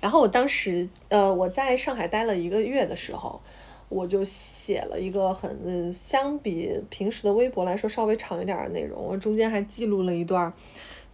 [0.00, 3.40] 然后我当时呃我在上海待了一个月的时候，
[3.88, 10.52] 我就写了一个很相比平时的微博来说稍微长一点的内容，我中间还记录了一段。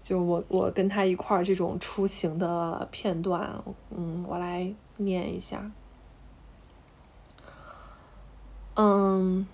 [0.00, 3.62] 就我我跟他一块儿这种出行的片段，
[3.94, 5.70] 嗯，我来念一下。
[8.80, 9.44] 嗯，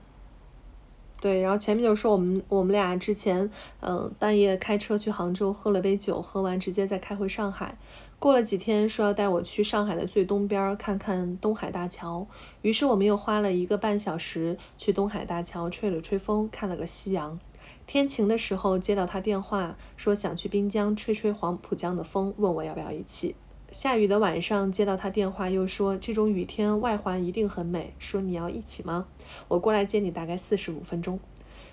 [1.22, 3.50] 对，然后前面就说我们我们俩之前，
[3.80, 7.78] 嗯，半夜开车去杭州喝了杯酒，喝完直接再开回上海。
[8.18, 12.26] 过了几天说要带我去上海的最东边看看东海大桥，
[12.60, 17.40] 于是我们又花了一个半小时去东海大桥吹了吹风，看了个夕阳。
[17.86, 23.34] 天晴的时候接到他电话，说想去滨江吹吹黄浦江的风，问我要不要一起。
[23.74, 29.08] 下雨的晚上接到他电话，又说这种雨天外环一定很美，说你要一起吗？
[29.48, 31.18] 我过来接你，大概四十五分钟。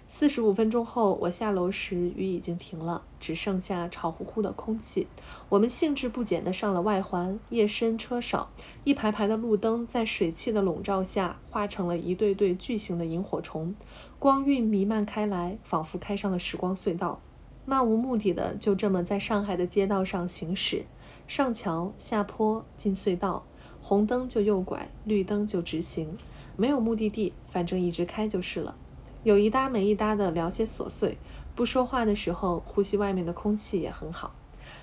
[0.07, 5.05] 四十五分钟后，我下楼时雨已经停了，只剩下潮乎乎的空气。
[5.47, 8.49] 我们兴致不减地上了外环，夜深车少，
[8.83, 13.75] 一排排的路灯在水汽的笼罩下，化成了一对对巨型的萤火虫，
[14.17, 17.21] 光晕弥漫开来，仿佛开上了时光隧道，
[17.63, 20.85] 漫无目的的就这么在上海的街道上行驶，
[21.31, 23.45] 上桥下坡进隧道。
[23.81, 26.17] 红灯就右拐，绿灯就直行，
[26.57, 28.75] 没有目的地，反正一直开就是了。
[29.23, 31.17] 有一搭没一搭的聊些琐碎，
[31.55, 34.35] 不说话的时候，呼吸外面的空气也很好。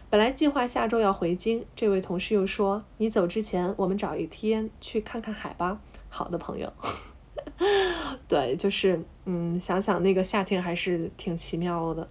[0.08, 5.78] 本来计划下周要回京，这位同事又说：“你走之前，我们找一天去看看海吧。”
[6.08, 6.72] 好的朋友，
[8.26, 12.08] 对，就是嗯，想想那个夏天还是挺奇妙的。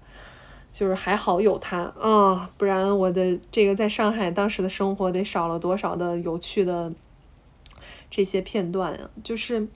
[0.78, 6.94] 就是还好有他啊，不然我的这个在上海当时的生活得少了多少的有趣的
[8.12, 9.10] 这些片段呀！
[9.24, 9.68] 就是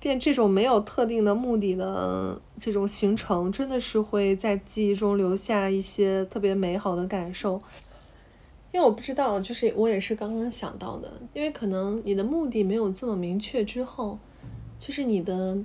[0.00, 7.62] 变这种没有特定的目的的这种行程，真的是会在记忆中留下一些特别美好的感受。
[8.72, 14.18] 因为我不知道，就是我也是刚刚想到的，因为可能你的目的没有这么明确之后，
[14.80, 15.56] 就是你的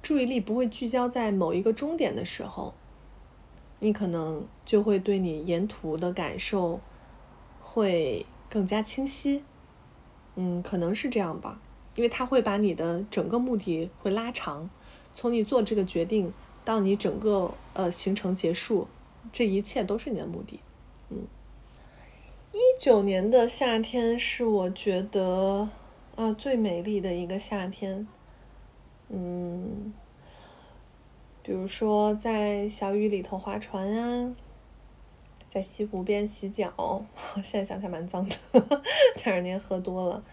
[0.00, 2.72] 注意力不会聚焦在某一个终点的时候。
[3.78, 6.80] 你可能就会对你沿途的感受
[7.60, 9.42] 会更加清晰，
[10.34, 11.60] 嗯，可能是这样吧，
[11.94, 14.70] 因为它会把你的整个目的会拉长，
[15.14, 16.32] 从你做这个决定
[16.64, 18.86] 到你整个呃行程结束，
[19.32, 20.60] 这一切都是你的目的，
[21.10, 21.18] 嗯。
[22.52, 25.68] 一九年的夏天是我觉得
[26.14, 28.06] 啊最美丽的一个夏天，
[29.10, 29.92] 嗯。
[31.46, 34.34] 比如说，在小雨里头划船啊，
[35.48, 37.04] 在西湖边洗脚，
[37.40, 38.36] 现在想起来蛮脏的，
[39.16, 40.24] 前两年喝多了。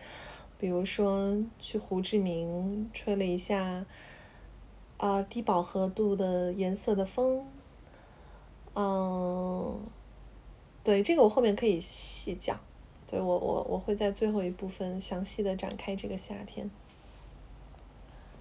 [0.57, 3.85] 比如说，去胡志明吹了一下
[4.97, 7.45] 啊低饱和度的颜色的风，
[8.73, 9.79] 嗯，
[10.83, 12.59] 对，这个我后面可以细讲，
[13.05, 16.71] 对我我我会在最后一部分详细的展开这个夏天。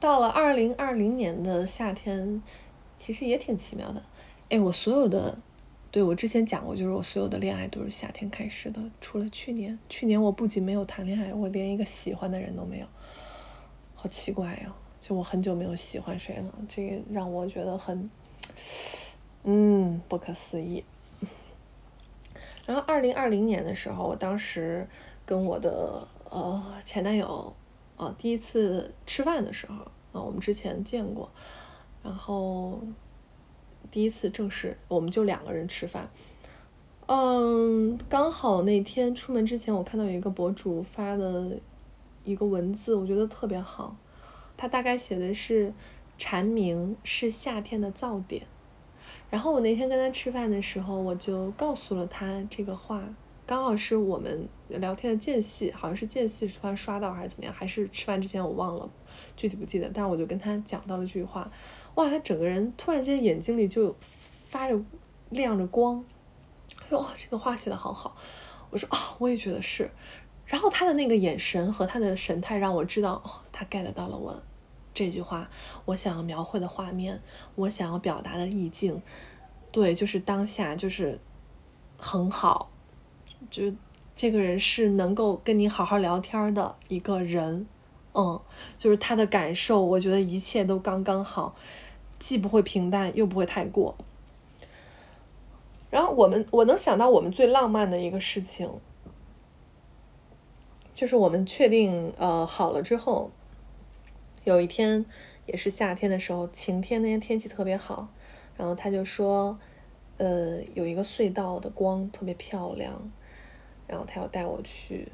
[0.00, 2.42] 到了二零二零年的夏天，
[3.02, 4.00] 其实也挺奇妙的。
[4.48, 5.36] 哎，我所有的，
[5.90, 9.76] 对我之前讲过，就是我所有的恋爱都是夏天开始的，除了去年。
[9.88, 12.86] 去年我不仅没有谈恋爱，我连一个喜欢的人都没有，
[13.96, 14.72] 好奇怪呀！
[15.00, 18.08] 就我很久没有喜欢谁了，这让我觉得很，
[19.42, 20.84] 嗯，不可思议。
[22.64, 24.86] 然后二零二零年的时候，我当时
[25.26, 27.52] 跟我的呃前男友。
[27.94, 29.74] 啊，第一次吃饭的时候
[30.12, 31.30] 啊，我们之前见过，
[32.02, 32.80] 然后
[33.90, 36.10] 第一次正式我们就两个人吃饭，
[37.06, 41.58] 嗯，刚好那天出门之前，我看到有一个博主发的
[42.24, 43.96] 一个文字，我觉得特别好，
[44.56, 45.72] 他大概写的是
[46.18, 48.46] 蝉鸣是夏天的噪点，
[49.30, 53.14] 然后我那天跟他吃饭的时候，我就告诉了他这个话。
[53.52, 58.88] 刚好是我们聊天的间隙，好像是间隙突然刷到还是怎么样，还是吃饭之前我忘了，
[59.36, 59.90] 具体不记得。
[59.92, 61.52] 但是我就跟他讲到了这句话，
[61.96, 63.94] 哇，他整个人突然间眼睛里就
[64.46, 64.80] 发着
[65.28, 66.02] 亮着光，
[66.88, 68.16] 哇，这个话写的好好。
[68.70, 69.90] 我说啊，我也觉得是。
[70.46, 74.42] 然后他的那个眼神和他的神态让我知道，哦，他 get 到了我
[74.94, 75.50] 这句话，
[75.84, 77.20] 我想要描绘的画面，
[77.56, 79.02] 我想要表达的意境，
[79.70, 81.20] 对，就是当下就是
[81.98, 82.71] 很好。
[83.50, 83.72] 就
[84.14, 87.66] 这个人是能够跟你好好聊天的一个人，
[88.14, 88.40] 嗯，
[88.76, 91.54] 就是他的感受，我觉得一切都刚刚好，
[92.18, 93.96] 既不会平淡，又不会太过。
[95.90, 98.70] 然后我们，我能想到我们最浪漫的一个事情，
[100.94, 103.30] 就是我们确定呃好了之后，
[104.44, 105.04] 有一天
[105.46, 108.08] 也是夏天的时候，晴天那天天气特别好，
[108.56, 109.58] 然后他就说，
[110.18, 113.10] 呃，有一个隧道的光特别漂亮。
[113.86, 115.08] 然后他要带我去，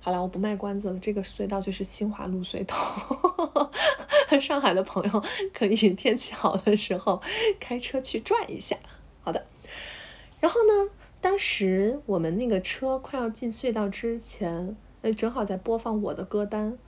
[0.00, 0.98] 好了，我不卖关子了。
[0.98, 3.70] 这个隧道就是新华路隧道，
[4.40, 7.22] 上海的朋友可以天气好的时候
[7.58, 8.76] 开车去转一下。
[9.22, 9.46] 好的，
[10.40, 10.90] 然后呢，
[11.20, 16.78] 当时我们那个车快要进隧道之前，呃，正好在播放我的歌单，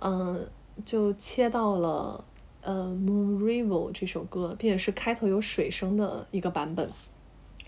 [0.00, 0.48] 嗯，
[0.84, 2.24] 就切到了
[2.62, 6.90] 呃《Moon River》这首歌，并且是开头有水声的一个版本，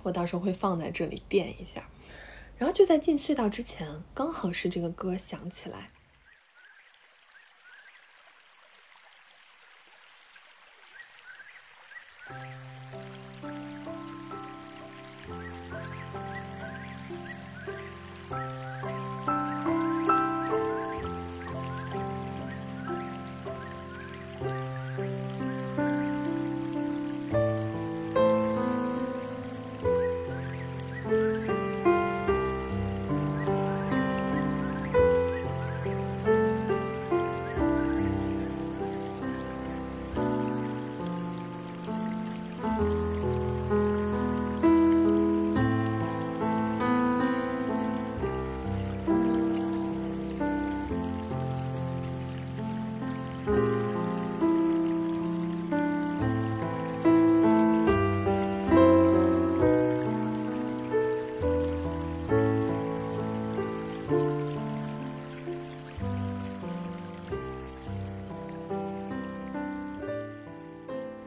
[0.05, 1.83] 我到时候会放在这里垫一下。
[2.57, 5.91] 然后就在进隧道之前刚好是这个歌响起来。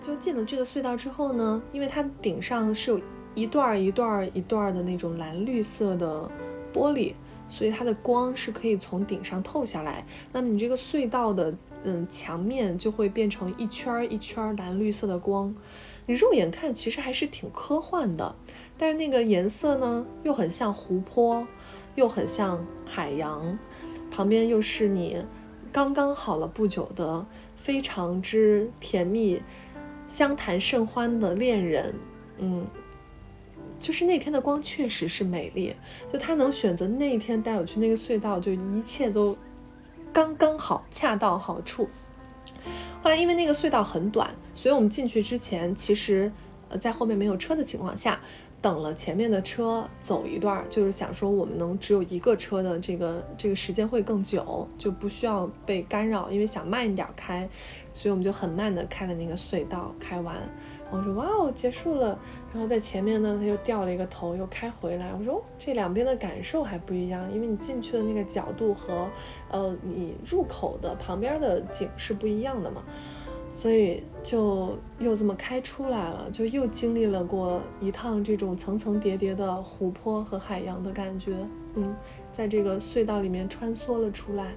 [0.08, 3.02] 就进了这个隧道之后呢，因为它顶上是有
[3.36, 6.32] 一段一段一段的那种蓝绿色的
[6.74, 7.12] 玻璃，
[7.50, 10.06] 所以它的光是可以从顶上透下来。
[10.32, 11.54] 那么你这个隧道的
[11.84, 15.54] 嗯墙面就会变成一圈一圈蓝绿色的光，
[16.06, 18.34] 你肉眼看其实还是挺科幻的，
[18.78, 21.46] 但是那个颜色呢又很像湖泊，
[21.96, 23.60] 又很像海洋，
[24.10, 25.26] 旁边又是你
[25.70, 27.26] 刚刚好了不久的
[27.58, 29.42] 非常之甜蜜。
[30.08, 31.94] 相谈甚欢的恋人，
[32.38, 32.66] 嗯，
[33.80, 35.76] 就是那天的光确实是美丽，
[36.12, 39.38] 就他能选择那一天带我去那个隧道，就一切都
[40.12, 41.90] 刚刚好，恰到好处。
[43.04, 46.32] 后来因为那个隧道很短，所以我们进去之前，其实
[46.70, 48.20] 呃在后面没有车的情况下。
[48.60, 57.48] 等了前面的车走一段，就是想说我们能只有一个车的这个这个时间会更久，就不需要被干扰，因为想慢一点开，
[57.98, 60.36] 所以我们就很慢的开了那个隧道，开完，
[60.92, 62.20] 然后说哇哦结束了，
[62.54, 69.10] 然后在前面呢他又掉了一个头又开回来，我说这两边的感受还不一样，因为你进去的那个角度和
[69.50, 72.84] 呃你入口的旁边的景是不一样的嘛。
[73.52, 81.36] 所以就又这么开出来了，就又经历了过一趟这种层层叠叠的湖泊和海洋的感觉，
[81.74, 81.96] 嗯，
[82.32, 84.54] 在这个隧道里面穿梭了出来。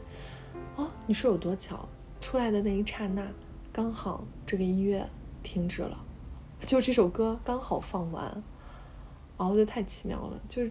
[0.76, 1.88] 哦，你说有多巧？
[2.20, 3.26] 出来的那一刹那，
[3.72, 5.08] 刚好这个音乐
[5.42, 6.04] 停止了，
[6.60, 8.24] 就这首歌刚好放完。
[9.36, 10.70] 啊，我觉得太奇妙了，就是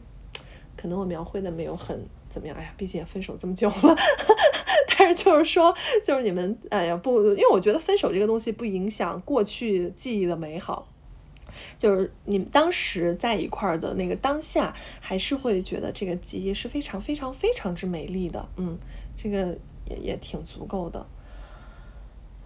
[0.78, 2.56] 可能我描绘的没有很怎么样。
[2.56, 3.95] 哎呀，毕竟也分手这么久了。
[4.95, 5.74] 但是就是说，
[6.06, 10.88] 就是你们，哎呀不，因为我觉得分手这个东西不影响过去记忆的美好，
[11.80, 18.78] 就是你们当时在一块儿的那个当下，还是会觉得这个记忆是非常非常非常之美丽的，嗯，
[19.18, 21.08] 这个也也挺足够的。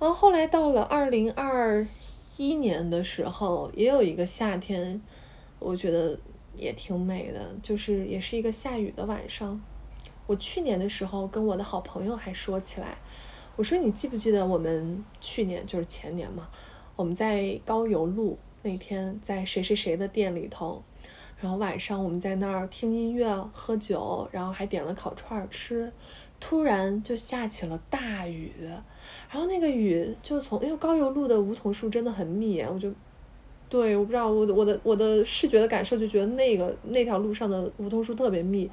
[0.03, 1.87] 然后后来到了二零二
[2.35, 5.01] 一年的时候，也有一个夏天，
[5.59, 6.19] 我觉得
[6.57, 9.63] 也挺美的，就是也是一个下雨的晚上。
[10.27, 12.97] 我去年的时候跟我的好朋友还说起来，
[13.55, 16.49] 我说你记不记得我们去年就是前年嘛，
[16.97, 20.83] 我们在高邮路那天在谁谁谁的店里头，
[21.37, 25.93] 然后晚上我们在那儿听音乐喝酒，然后还点了烤串吃，
[26.45, 28.51] 突然就下起了大雨，
[29.31, 32.91] 然后那个雨就从因为高邮路的梧桐树真的很密，我就
[33.69, 38.69] 对我不知道我我的我的视觉的感受就觉得那个那条路上的梧桐树特别密。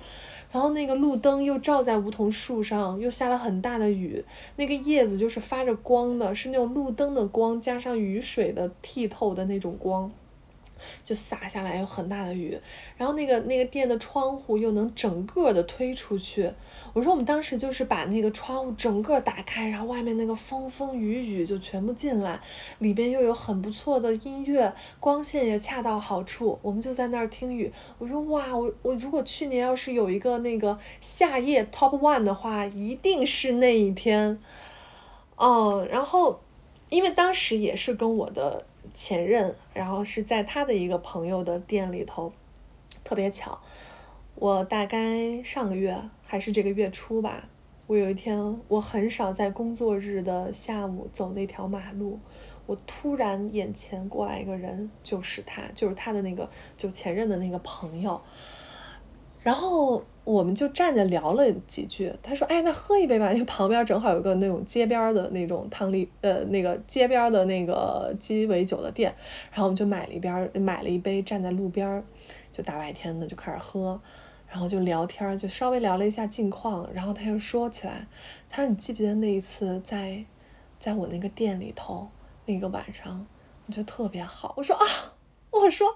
[0.50, 4.24] 然后那个路灯又照在梧桐树上，又下了很大的雨，
[4.56, 10.10] 那个叶子就是发着光的，是那种路灯的光加上雨水的剔透的那种光。
[11.04, 12.58] 就洒下来有很大的雨，
[12.96, 16.50] 然后那个那个店的窗户又能整个的推出去。
[16.92, 22.40] 我说我们当时就是把那个窗户整个打开，然后外面那个风风雨雨就全部进来，
[22.78, 26.58] 里边又有很不错的音乐，光线也恰到好处。
[26.62, 27.72] 我们就在那儿听雨。
[27.98, 34.38] 我说哇，我我如果去年要是有一个那个夏夜 top one 的话，一定是那一天。
[35.36, 36.40] 哦，然后
[36.88, 38.66] 因为当时也是跟我的。
[38.94, 42.32] 前任，然后是在他的一个朋友的店里头，
[43.04, 43.60] 特别巧，
[44.34, 47.48] 我大概上个月还是这个月初吧，
[47.86, 52.18] 我有一天我很少在工作日的下午走那条马路，
[52.66, 58.20] 我突然眼前过来一个人，就是他，就是他的那个就前任的那个朋友。
[59.42, 69.12] 然后我们就站着聊了几句，他说：“哎，那喝一杯吧，因为旁边正好有个那种街边的那种汤力，呃，那个街边的那个鸡尾酒的店。”
[69.50, 72.04] 然后我们就买了一边，买了一杯，站在路边，
[72.52, 74.00] 就大白天的就开始喝，
[74.48, 76.88] 然后就聊天，就稍微聊了一下近况。
[76.94, 78.06] 然后他又说起来，
[78.48, 80.24] 他说：“你记不记得那一次在，
[80.78, 82.08] 在我那个店里头
[82.46, 83.26] 那个晚上，
[83.66, 84.84] 我觉得特别好。”我说：“啊，
[85.50, 85.88] 我说。”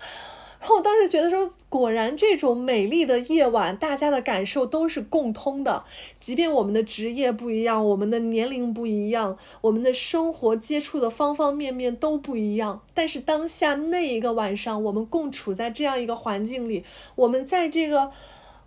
[0.65, 5.85] 然后我当时觉得说，果然这种美丽的夜晚，大家的感受都是共通的。
[6.19, 16.83] 即便我们的职业不一样，我们的年龄不一样，我们的生活接触的方方面面都不一样，但是当下那一个晚上，我们共处在这样一个环境里，
[17.17, 18.13] 我们在这个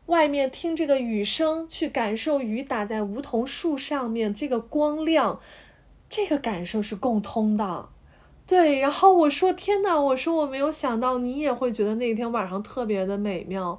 [0.05, 5.39] 外面听这个雨声，去感受雨打在梧桐树上面这个光亮，
[6.07, 7.89] 这个感受是共通的。
[8.47, 13.77] 对，然后我说天呐，我说我没有想到你也会觉得那天晚上特别的美妙，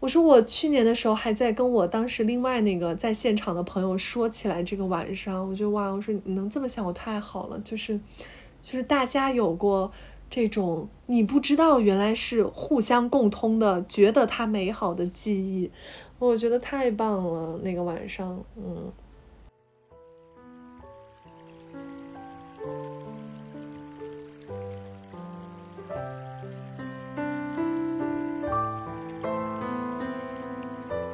[0.00, 7.98] 我说我去年的时候还在跟我当时另外那个在现场的朋友说起来这个晚上，我就哇，我说你能这么想我太好了，就是
[8.62, 9.92] 就是大家有过
[10.30, 15.70] 这种你不知道原来是互相共通的，觉得它美好的记忆，
[16.18, 18.90] 我觉得太棒了那个晚上，嗯。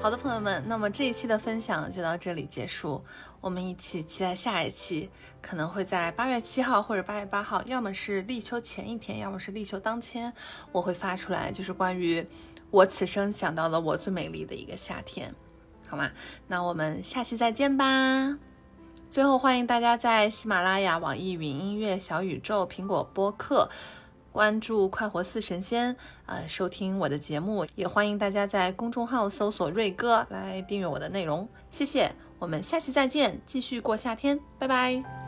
[0.09, 3.05] 好的，朋友们，那么这一期的分享就到这里结束。
[3.43, 5.11] 我们一起期待下一期，
[5.43, 10.33] 可能会在八月七号或者八月八号，要么是立秋前一天，要么是立秋当天，
[10.73, 12.27] 我会发出来，就是关于
[12.71, 15.35] 我此生想到了我最美丽的一个夏天，
[15.87, 16.11] 好吗？
[16.47, 18.39] 那我们下期再见吧。
[19.11, 23.69] 最后，欢迎大家在喜马拉雅、网易云音乐、小宇宙、苹果播客。
[24.33, 35.28] 关注快活似神仙，呃，收听我的节目，也欢迎大家在公众号搜索瑞哥来订阅我的内容，谢谢，我们下期再见，继续过夏天，拜拜。